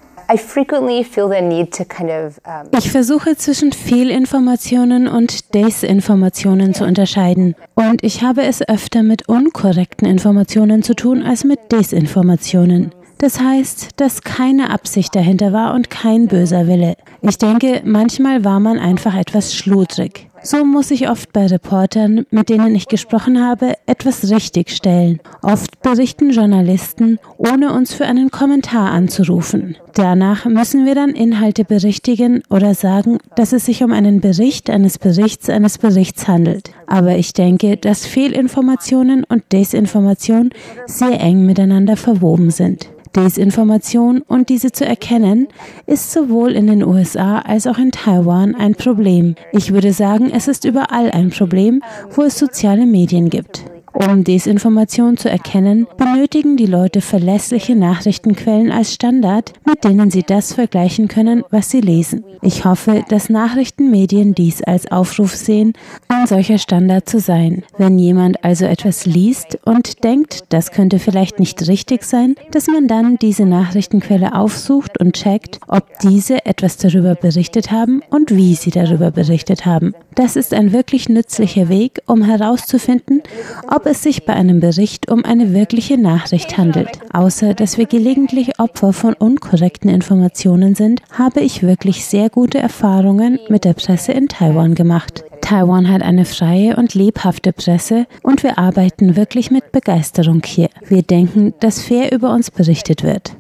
Ich 2.73 2.91
versuche 2.91 3.37
zwischen 3.37 3.73
Fehlinformationen 3.73 5.09
und 5.09 5.55
Desinformationen 5.55 6.73
zu 6.73 6.85
unterscheiden. 6.85 7.55
Und 7.75 8.03
ich 8.03 8.23
habe 8.23 8.45
es 8.45 8.67
öfter 8.67 9.03
mit 9.03 9.29
unkorrekten 9.29 10.09
Informationen 10.09 10.83
zu 10.83 10.95
tun 10.95 11.23
als 11.23 11.45
mit 11.45 11.71
Desinformationen. 11.71 12.93
Das 13.19 13.41
heißt, 13.41 13.91
dass 13.97 14.23
keine 14.23 14.71
Absicht 14.71 15.15
dahinter 15.17 15.53
war 15.53 15.75
und 15.75 15.89
kein 15.89 16.29
böser 16.29 16.67
Wille. 16.67 16.97
Ich 17.23 17.39
denke, 17.39 17.81
manchmal 17.85 18.45
war 18.45 18.61
man 18.61 18.79
einfach 18.79 19.17
etwas 19.17 19.55
schludrig. 19.55 20.29
So 20.43 20.65
muss 20.65 20.93
ich 20.93 21.09
oft 21.09 21.33
bei 21.33 21.47
Reportern, 21.47 22.25
mit 22.31 22.51
denen 22.51 22.75
ich 22.77 22.87
gesprochen 22.87 23.43
habe, 23.43 23.73
etwas 23.87 24.31
richtigstellen. 24.31 25.19
Oft 25.43 25.83
berichten 25.83 26.31
Journalisten, 26.31 27.19
ohne 27.37 27.73
uns 27.73 27.95
für 27.95 28.05
einen 28.05 28.31
Kommentar 28.31 28.93
anzurufen. 28.93 29.77
Danach 29.95 30.45
müssen 30.45 30.85
wir 30.85 30.95
dann 30.95 31.11
Inhalte 31.11 31.65
berichtigen 31.65 32.43
oder 32.49 32.75
sagen, 32.75 33.19
dass 33.35 33.53
es 33.53 33.65
sich 33.65 33.83
um 33.83 33.91
einen 33.91 34.21
Bericht 34.21 34.71
eines 34.71 34.99
Berichts 34.99 35.49
eines 35.49 35.79
Berichts 35.79 36.29
handelt. 36.29 36.71
Aber 36.87 37.17
ich 37.17 37.33
denke, 37.33 37.77
dass 37.77 38.07
Fehlinformationen 38.07 39.25
und 39.25 39.43
Desinformation 39.53 40.51
sehr 40.87 41.19
eng 41.19 41.45
miteinander 41.45 41.97
verwoben 41.97 42.51
sind. 42.51 42.89
Desinformation 43.15 44.23
und 44.23 44.49
diese 44.49 44.73
zu 44.73 44.85
erkennen, 44.85 45.49
ist 45.87 46.13
sowohl 46.13 46.53
in 46.53 46.67
den 46.67 46.85
USA 46.85 47.41
als 47.41 47.67
auch 47.67 47.79
in 47.79 47.93
Taiwan 47.93 48.55
ein 48.55 48.75
Problem. 48.75 49.35
Ich 49.53 49.73
würde 49.73 49.93
sagen, 49.93 50.31
es 50.31 50.49
ist 50.49 50.65
überall 50.65 51.11
ein 51.11 51.31
Problem, 51.31 51.83
wo 52.15 52.23
es 52.23 52.39
soziale 52.39 52.87
Medien 52.87 53.31
gibt. 53.31 53.65
Um 53.99 54.25
Desinformation 54.25 55.17
zu 55.17 55.31
erkennen, 55.31 55.87
benötigen 55.97 56.59
die 56.59 56.67
Leute 56.67 57.01
verlässliche 57.01 57.75
Nachrichtenquellen 57.75 58.71
als 58.71 58.93
Standard, 58.93 59.55
mit 59.65 59.85
denen 59.85 60.11
sie 60.11 60.23
das 60.23 60.53
vergleichen 60.53 61.09
können, 61.09 61.45
was 61.51 61.71
sie 61.71 61.81
lesen. 61.81 62.23
Ich 62.43 62.67
hoffe, 62.67 63.07
dass 63.09 63.31
Nachrichtenmedien 63.31 64.35
dies 64.35 64.63
als 64.63 64.93
Aufruf 64.93 65.35
sehen, 65.35 65.73
ein 66.09 66.27
solcher 66.27 66.59
Standard 66.59 67.09
zu 67.09 67.21
sein. 67.21 67.65
Wenn 67.79 67.99
jemand 67.99 68.45
also 68.45 68.67
etwas 68.67 69.07
liest 69.07 69.59
und 69.65 70.05
denkt, 70.05 70.45
das 70.51 70.73
könnte 70.73 70.99
vielleicht 70.99 71.41
nicht 71.41 71.67
richtig 71.67 72.05
sein, 72.05 72.35
dass 72.51 72.67
man 72.67 72.89
dann 72.89 73.17
diese 73.17 73.47
Nachrichtenquelle 73.47 74.35
aufsucht 74.35 75.01
und 75.01 75.15
checkt, 75.15 75.59
ob 75.69 75.99
diese 76.01 76.45
etwas 76.45 76.77
darüber 76.77 77.15
berichtet 77.15 77.71
haben 77.71 78.03
und 78.11 78.37
wie 78.37 78.57
sie 78.57 78.71
darüber 78.71 79.11
berichtet 79.11 79.65
haben. 79.65 79.95
Das 80.15 80.37
ist 80.37 80.53
ein 80.53 80.73
wirklich 80.73 81.09
nützlicher 81.09 81.71
Weg, 81.71 82.03
um 82.07 82.23
herauszufinden, 82.23 83.23
ob 83.71 83.86
es 83.87 84.03
sich 84.03 84.25
bei 84.25 84.35
einem 84.35 84.61
Bericht 84.61 85.11
um 85.11 85.25
eine 85.25 85.55
wirkliche 85.55 85.99
Nachricht 85.99 86.59
handelt. 86.59 86.99
Außer 87.13 87.55
dass 87.55 87.79
wir 87.79 87.87
gelegentlich 87.87 88.59
Opfer 88.59 88.93
von 88.93 89.15
unkorrekten 89.15 89.91
Informationen 89.91 90.75
sind, 90.75 91.01
habe 91.13 91.41
ich 91.41 91.63
wirklich 91.63 92.05
sehr 92.05 92.29
gute 92.29 92.59
Erfahrungen 92.59 93.39
mit 93.49 93.65
der 93.65 93.75
Presse 93.75 94.13
in 94.13 94.29
Taiwan 94.29 94.75
gemacht. 94.75 95.25
Taiwan 95.41 95.89
hat 95.89 96.03
eine 96.03 96.25
freie 96.25 96.75
und 96.75 96.95
lebhafte 96.95 97.53
Presse 97.53 98.07
und 98.23 98.43
wir 98.43 98.59
arbeiten 98.59 99.15
wirklich 99.15 99.53
mit 99.53 99.71
Begeisterung 99.71 100.43
hier. 100.45 100.69
Wir 100.89 101.03
denken, 101.03 101.55
dass 101.61 101.83
fair 101.83 102.11
über 102.11 102.33
uns 102.33 102.51
berichtet 102.51 103.05
wird. 103.05 103.37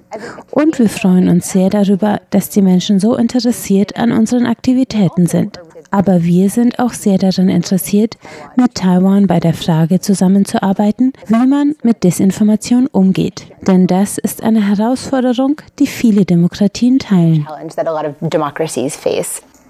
Und 0.53 0.79
wir 0.79 0.89
freuen 0.89 1.29
uns 1.29 1.51
sehr 1.51 1.69
darüber, 1.69 2.21
dass 2.31 2.49
die 2.49 2.63
Menschen 2.63 3.01
so 3.01 3.17
interessiert 3.17 3.97
an 3.97 4.13
unseren 4.13 4.47
Aktivitäten 4.47 5.27
sind. 5.27 5.59
Aber 5.97 6.23
wir 6.23 6.51
sind 6.51 6.79
auch 6.79 6.93
sehr 6.93 7.17
daran 7.17 7.49
interessiert, 7.49 8.19
mit 8.55 8.75
Taiwan 8.75 9.27
bei 9.27 9.41
der 9.41 9.55
Frage 9.55 9.99
zusammenzuarbeiten, 9.99 11.15
wie 11.27 11.47
man 11.47 11.75
mit 11.83 12.05
Desinformation 12.05 12.87
umgeht. 12.87 13.47
Denn 13.63 13.87
das 13.87 14.19
ist 14.19 14.43
eine 14.43 14.61
Herausforderung, 14.69 15.59
die 15.79 15.87
viele 15.87 16.27
Demokratien 16.27 16.99
teilen. 16.99 17.49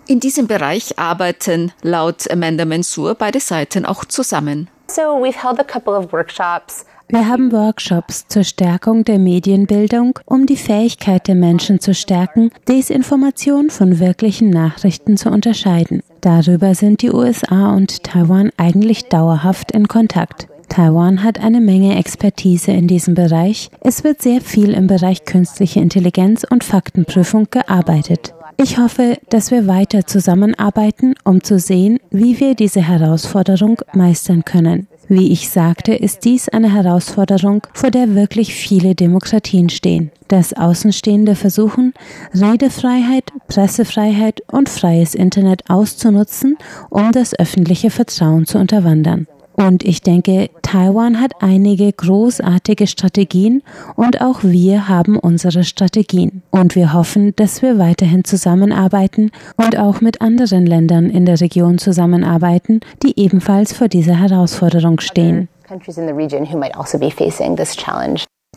In 0.09 0.19
diesem 0.19 0.47
Bereich 0.49 0.99
arbeiten 0.99 1.73
laut 1.83 2.29
Amanda 2.29 2.65
Mansour 2.65 3.15
beide 3.15 3.39
Seiten 3.39 3.87
auch 3.87 4.05
zusammen. 4.05 4.69
So 4.89 5.03
we've 5.03 5.41
held 5.41 5.61
a 5.61 5.65
couple 5.65 5.97
of 5.97 6.13
workshops 6.13 6.85
wir 7.09 7.29
haben 7.29 7.53
Workshops 7.53 8.27
zur 8.27 8.43
Stärkung 8.43 9.05
der 9.05 9.19
Medienbildung, 9.19 10.19
um 10.25 10.47
die 10.47 10.57
Fähigkeit 10.57 11.29
der 11.29 11.37
Menschen 11.37 11.79
zu 11.79 11.95
stärken, 11.95 12.51
Desinformation 12.69 13.71
von 13.71 14.01
wirklichen 14.01 14.51
Nachrichten 14.51 15.17
zu 15.17 15.31
unterscheiden. 15.31 16.03
Darüber 16.21 16.75
sind 16.75 17.03
die 17.03 17.13
USA 17.13 17.75
und 17.75 18.03
Taiwan 18.03 18.51
eigentlich 18.57 19.05
dauerhaft 19.05 19.71
in 19.71 19.87
Kontakt. 19.87 20.49
Taiwan 20.69 21.23
hat 21.23 21.39
eine 21.39 21.61
Menge 21.61 21.97
Expertise 21.97 22.73
in 22.73 22.89
diesem 22.89 23.15
Bereich. 23.15 23.71
Es 23.81 24.03
wird 24.03 24.21
sehr 24.21 24.41
viel 24.41 24.73
im 24.73 24.89
Bereich 24.89 25.25
künstliche 25.25 25.81
Intelligenz 25.81 26.45
und 26.49 26.65
Faktenprüfung 26.65 27.47
gearbeitet. 27.51 28.35
Ich 28.59 28.79
hoffe, 28.79 29.19
dass 29.29 29.51
wir 29.51 29.67
weiter 29.67 30.07
zusammenarbeiten, 30.07 31.15
um 31.25 31.43
zu 31.45 31.59
sehen, 31.59 31.99
wie 32.11 32.41
wir 32.41 32.55
diese 32.55 32.81
Herausforderung 32.81 33.81
meistern 33.93 34.45
können. 34.45 34.89
Wie 35.09 35.31
ich 35.33 35.49
sagte, 35.51 35.95
ist 35.95 36.25
dies 36.25 36.49
eine 36.49 36.73
Herausforderung, 36.73 37.63
vor 37.73 37.91
der 37.91 38.17
wirklich 38.17 38.55
viele 38.55 38.95
Demokratien 38.97 39.69
stehen. 39.69 40.11
Dass 40.27 40.53
Außenstehende 40.53 41.37
versuchen, 41.37 41.95
Redefreiheit, 42.35 43.31
Pressefreiheit 43.47 44.43
und 44.51 44.69
freies 44.69 45.15
Internet 45.15 45.71
auszunutzen, 45.71 46.59
um 46.91 47.13
das 47.13 47.39
öffentliche 47.39 47.91
Vertrauen 47.91 48.47
zu 48.47 48.59
unterwandern. 48.59 49.29
Und 49.57 49.85
ich 49.85 50.03
denke, 50.03 50.51
Taiwan 50.63 51.21
hat 51.21 51.33
einige 51.41 51.91
großartige 51.93 52.87
Strategien 52.87 53.63
und 53.97 54.21
auch 54.21 54.43
wir 54.43 54.89
haben 54.89 55.19
unsere 55.19 55.65
Strategien. 55.65 56.43
Und 56.51 56.77
wir 56.77 56.93
hoffen, 56.93 57.35
dass 57.37 57.63
wir 57.63 57.79
weiterhin 57.79 58.25
zusammenarbeiten 58.25 59.31
und 59.57 59.79
auch 59.79 60.03
mit 60.03 60.21
anderen 60.21 60.67
Ländern 60.67 61.09
in 61.09 61.25
der 61.25 61.41
Region 61.41 61.79
zusammenarbeiten, 61.79 62.81
die 63.03 63.19
ebenfalls 63.19 63.73
vor 63.73 63.89
dieser 63.89 64.21
Herausforderung 64.21 65.01
stehen. 65.01 65.49
Also 65.69 66.99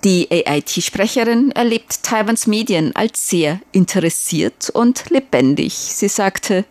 die 0.04 0.28
AIT-Sprecherin 0.32 1.52
erlebt 1.52 2.04
Taiwans 2.04 2.48
Medien 2.48 2.96
als 2.96 3.30
sehr 3.30 3.60
interessiert 3.74 4.70
und 4.70 5.10
lebendig. 5.10 5.74
Sie 5.74 6.08
sagte, 6.08 6.64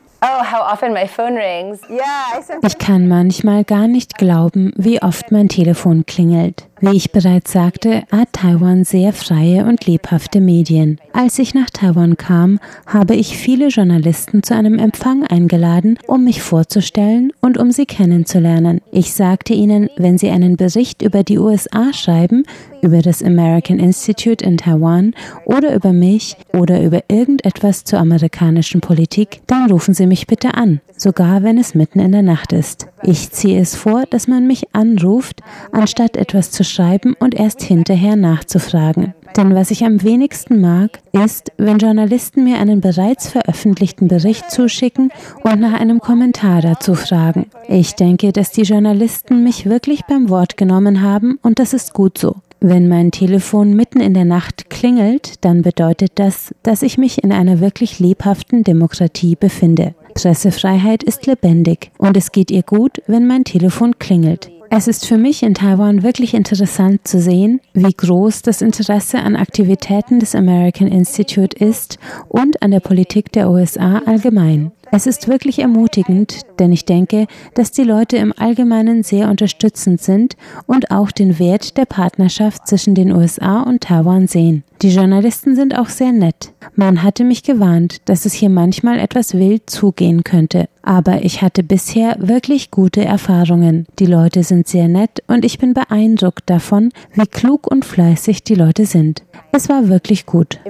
ich 2.62 2.78
kann 2.78 3.06
manchmal 3.06 3.64
gar 3.64 3.86
nicht 3.86 4.18
glauben, 4.18 4.72
wie 4.76 5.00
oft 5.00 5.30
mein 5.30 5.48
Telefon 5.48 6.06
klingelt. 6.06 6.66
Wie 6.80 6.96
ich 6.96 7.10
bereits 7.10 7.52
sagte, 7.52 8.04
hat 8.12 8.32
Taiwan 8.32 8.84
sehr 8.84 9.12
freie 9.12 9.64
und 9.64 9.86
lebhafte 9.86 10.40
Medien. 10.40 11.00
Als 11.12 11.38
ich 11.40 11.52
nach 11.52 11.70
Taiwan 11.70 12.16
kam, 12.16 12.60
habe 12.86 13.16
ich 13.16 13.36
viele 13.36 13.68
Journalisten 13.68 14.44
zu 14.44 14.54
einem 14.54 14.78
Empfang 14.78 15.24
eingeladen, 15.26 15.98
um 16.06 16.22
mich 16.22 16.40
vorzustellen 16.40 17.32
und 17.40 17.58
um 17.58 17.72
sie 17.72 17.86
kennenzulernen. 17.86 18.80
Ich 18.92 19.12
sagte 19.12 19.54
ihnen, 19.54 19.90
wenn 19.96 20.18
sie 20.18 20.30
einen 20.30 20.56
Bericht 20.56 21.02
über 21.02 21.24
die 21.24 21.38
USA 21.38 21.92
schreiben, 21.92 22.44
über 22.82 23.02
das 23.02 23.22
American 23.22 23.78
Institute 23.78 24.44
in 24.44 24.56
Taiwan 24.56 25.14
oder 25.44 25.74
über 25.74 25.92
mich 25.92 26.36
oder 26.52 26.82
über 26.82 27.02
irgendetwas 27.08 27.84
zur 27.84 27.98
amerikanischen 27.98 28.80
Politik, 28.80 29.40
dann 29.46 29.70
rufen 29.70 29.94
Sie 29.94 30.06
mich 30.06 30.26
bitte 30.26 30.54
an, 30.54 30.80
sogar 30.96 31.42
wenn 31.42 31.58
es 31.58 31.74
mitten 31.74 32.00
in 32.00 32.12
der 32.12 32.22
Nacht 32.22 32.52
ist. 32.52 32.86
Ich 33.02 33.30
ziehe 33.30 33.60
es 33.60 33.74
vor, 33.74 34.04
dass 34.10 34.28
man 34.28 34.46
mich 34.46 34.74
anruft, 34.74 35.40
anstatt 35.72 36.16
etwas 36.16 36.50
zu 36.50 36.64
schreiben 36.70 37.14
und 37.18 37.34
erst 37.34 37.62
hinterher 37.62 38.16
nachzufragen. 38.16 39.14
Denn 39.36 39.54
was 39.54 39.70
ich 39.70 39.84
am 39.84 40.02
wenigsten 40.02 40.60
mag, 40.60 41.00
ist, 41.12 41.52
wenn 41.58 41.78
Journalisten 41.78 42.44
mir 42.44 42.58
einen 42.58 42.80
bereits 42.80 43.28
veröffentlichten 43.28 44.08
Bericht 44.08 44.50
zuschicken 44.50 45.10
und 45.42 45.60
nach 45.60 45.78
einem 45.78 46.00
Kommentar 46.00 46.62
dazu 46.62 46.94
fragen. 46.94 47.46
Ich 47.68 47.94
denke, 47.94 48.32
dass 48.32 48.50
die 48.50 48.62
Journalisten 48.62 49.44
mich 49.44 49.66
wirklich 49.66 50.02
beim 50.06 50.28
Wort 50.28 50.56
genommen 50.56 51.02
haben 51.02 51.38
und 51.42 51.58
das 51.58 51.72
ist 51.72 51.92
gut 51.92 52.18
so. 52.18 52.36
Wenn 52.60 52.88
mein 52.88 53.12
Telefon 53.12 53.74
mitten 53.74 54.00
in 54.00 54.14
der 54.14 54.24
Nacht 54.24 54.68
klingelt, 54.68 55.44
dann 55.44 55.62
bedeutet 55.62 56.12
das, 56.16 56.52
dass 56.64 56.82
ich 56.82 56.98
mich 56.98 57.22
in 57.22 57.32
einer 57.32 57.60
wirklich 57.60 58.00
lebhaften 58.00 58.64
Demokratie 58.64 59.36
befinde. 59.36 59.94
Pressefreiheit 60.14 61.04
ist 61.04 61.26
lebendig 61.26 61.92
und 61.98 62.16
es 62.16 62.32
geht 62.32 62.50
ihr 62.50 62.64
gut, 62.64 63.00
wenn 63.06 63.28
mein 63.28 63.44
Telefon 63.44 64.00
klingelt. 64.00 64.50
Es 64.70 64.86
ist 64.86 65.06
für 65.06 65.16
mich 65.16 65.42
in 65.42 65.54
Taiwan 65.54 66.02
wirklich 66.02 66.34
interessant 66.34 67.08
zu 67.08 67.20
sehen, 67.20 67.60
wie 67.72 67.92
groß 67.92 68.42
das 68.42 68.60
Interesse 68.60 69.18
an 69.18 69.34
Aktivitäten 69.34 70.20
des 70.20 70.34
American 70.34 70.88
Institute 70.88 71.56
ist 71.56 71.98
und 72.28 72.62
an 72.62 72.70
der 72.70 72.80
Politik 72.80 73.32
der 73.32 73.50
USA 73.50 74.02
allgemein. 74.04 74.72
Es 74.90 75.06
ist 75.06 75.26
wirklich 75.26 75.60
ermutigend, 75.60 76.42
denn 76.58 76.72
ich 76.72 76.84
denke, 76.84 77.26
dass 77.54 77.72
die 77.72 77.82
Leute 77.82 78.18
im 78.18 78.34
Allgemeinen 78.36 79.02
sehr 79.02 79.30
unterstützend 79.30 80.02
sind 80.02 80.36
und 80.66 80.90
auch 80.90 81.12
den 81.12 81.38
Wert 81.38 81.76
der 81.78 81.86
Partnerschaft 81.86 82.66
zwischen 82.66 82.94
den 82.94 83.12
USA 83.12 83.62
und 83.62 83.82
Taiwan 83.82 84.26
sehen. 84.26 84.64
Die 84.80 84.90
Journalisten 84.90 85.56
sind 85.56 85.76
auch 85.76 85.88
sehr 85.88 86.12
nett. 86.12 86.52
Man 86.76 87.02
hatte 87.02 87.24
mich 87.24 87.42
gewarnt, 87.42 88.00
dass 88.04 88.26
es 88.26 88.32
hier 88.32 88.48
manchmal 88.48 89.00
etwas 89.00 89.34
wild 89.34 89.68
zugehen 89.68 90.22
könnte, 90.22 90.68
aber 90.82 91.24
ich 91.24 91.42
hatte 91.42 91.64
bisher 91.64 92.14
wirklich 92.20 92.70
gute 92.70 93.04
Erfahrungen. 93.04 93.86
Die 93.98 94.06
Leute 94.06 94.44
sind 94.44 94.68
sehr 94.68 94.86
nett 94.86 95.24
und 95.26 95.44
ich 95.44 95.58
bin 95.58 95.74
beeindruckt 95.74 96.48
davon, 96.48 96.90
wie 97.14 97.26
klug 97.26 97.66
und 97.66 97.84
fleißig 97.84 98.44
die 98.44 98.54
Leute 98.54 98.86
sind. 98.86 99.24
Es 99.50 99.68
war 99.68 99.88
wirklich 99.88 100.26
gut. 100.26 100.60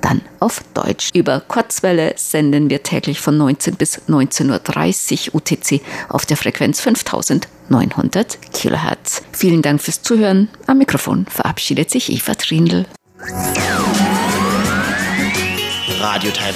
dann 0.00 0.22
auf 0.42 0.62
Deutsch. 0.74 1.10
Über 1.14 1.40
Kurzwelle 1.40 2.14
senden 2.16 2.68
wir 2.68 2.82
täglich 2.82 3.20
von 3.20 3.36
19 3.36 3.76
bis 3.76 4.00
19.30 4.08 4.50
Uhr 4.50 4.61
UTC 5.32 5.80
auf 6.08 6.26
der 6.26 6.36
Frequenz 6.36 6.80
5900 6.80 8.38
Kilohertz. 8.52 9.22
Vielen 9.32 9.62
Dank 9.62 9.80
fürs 9.82 10.02
Zuhören. 10.02 10.48
Am 10.66 10.78
Mikrofon 10.78 11.26
verabschiedet 11.26 11.90
sich 11.90 12.10
Eva 12.10 12.34
Trindl. 12.34 12.86
Radio 16.00 16.30
Taiwan. 16.32 16.52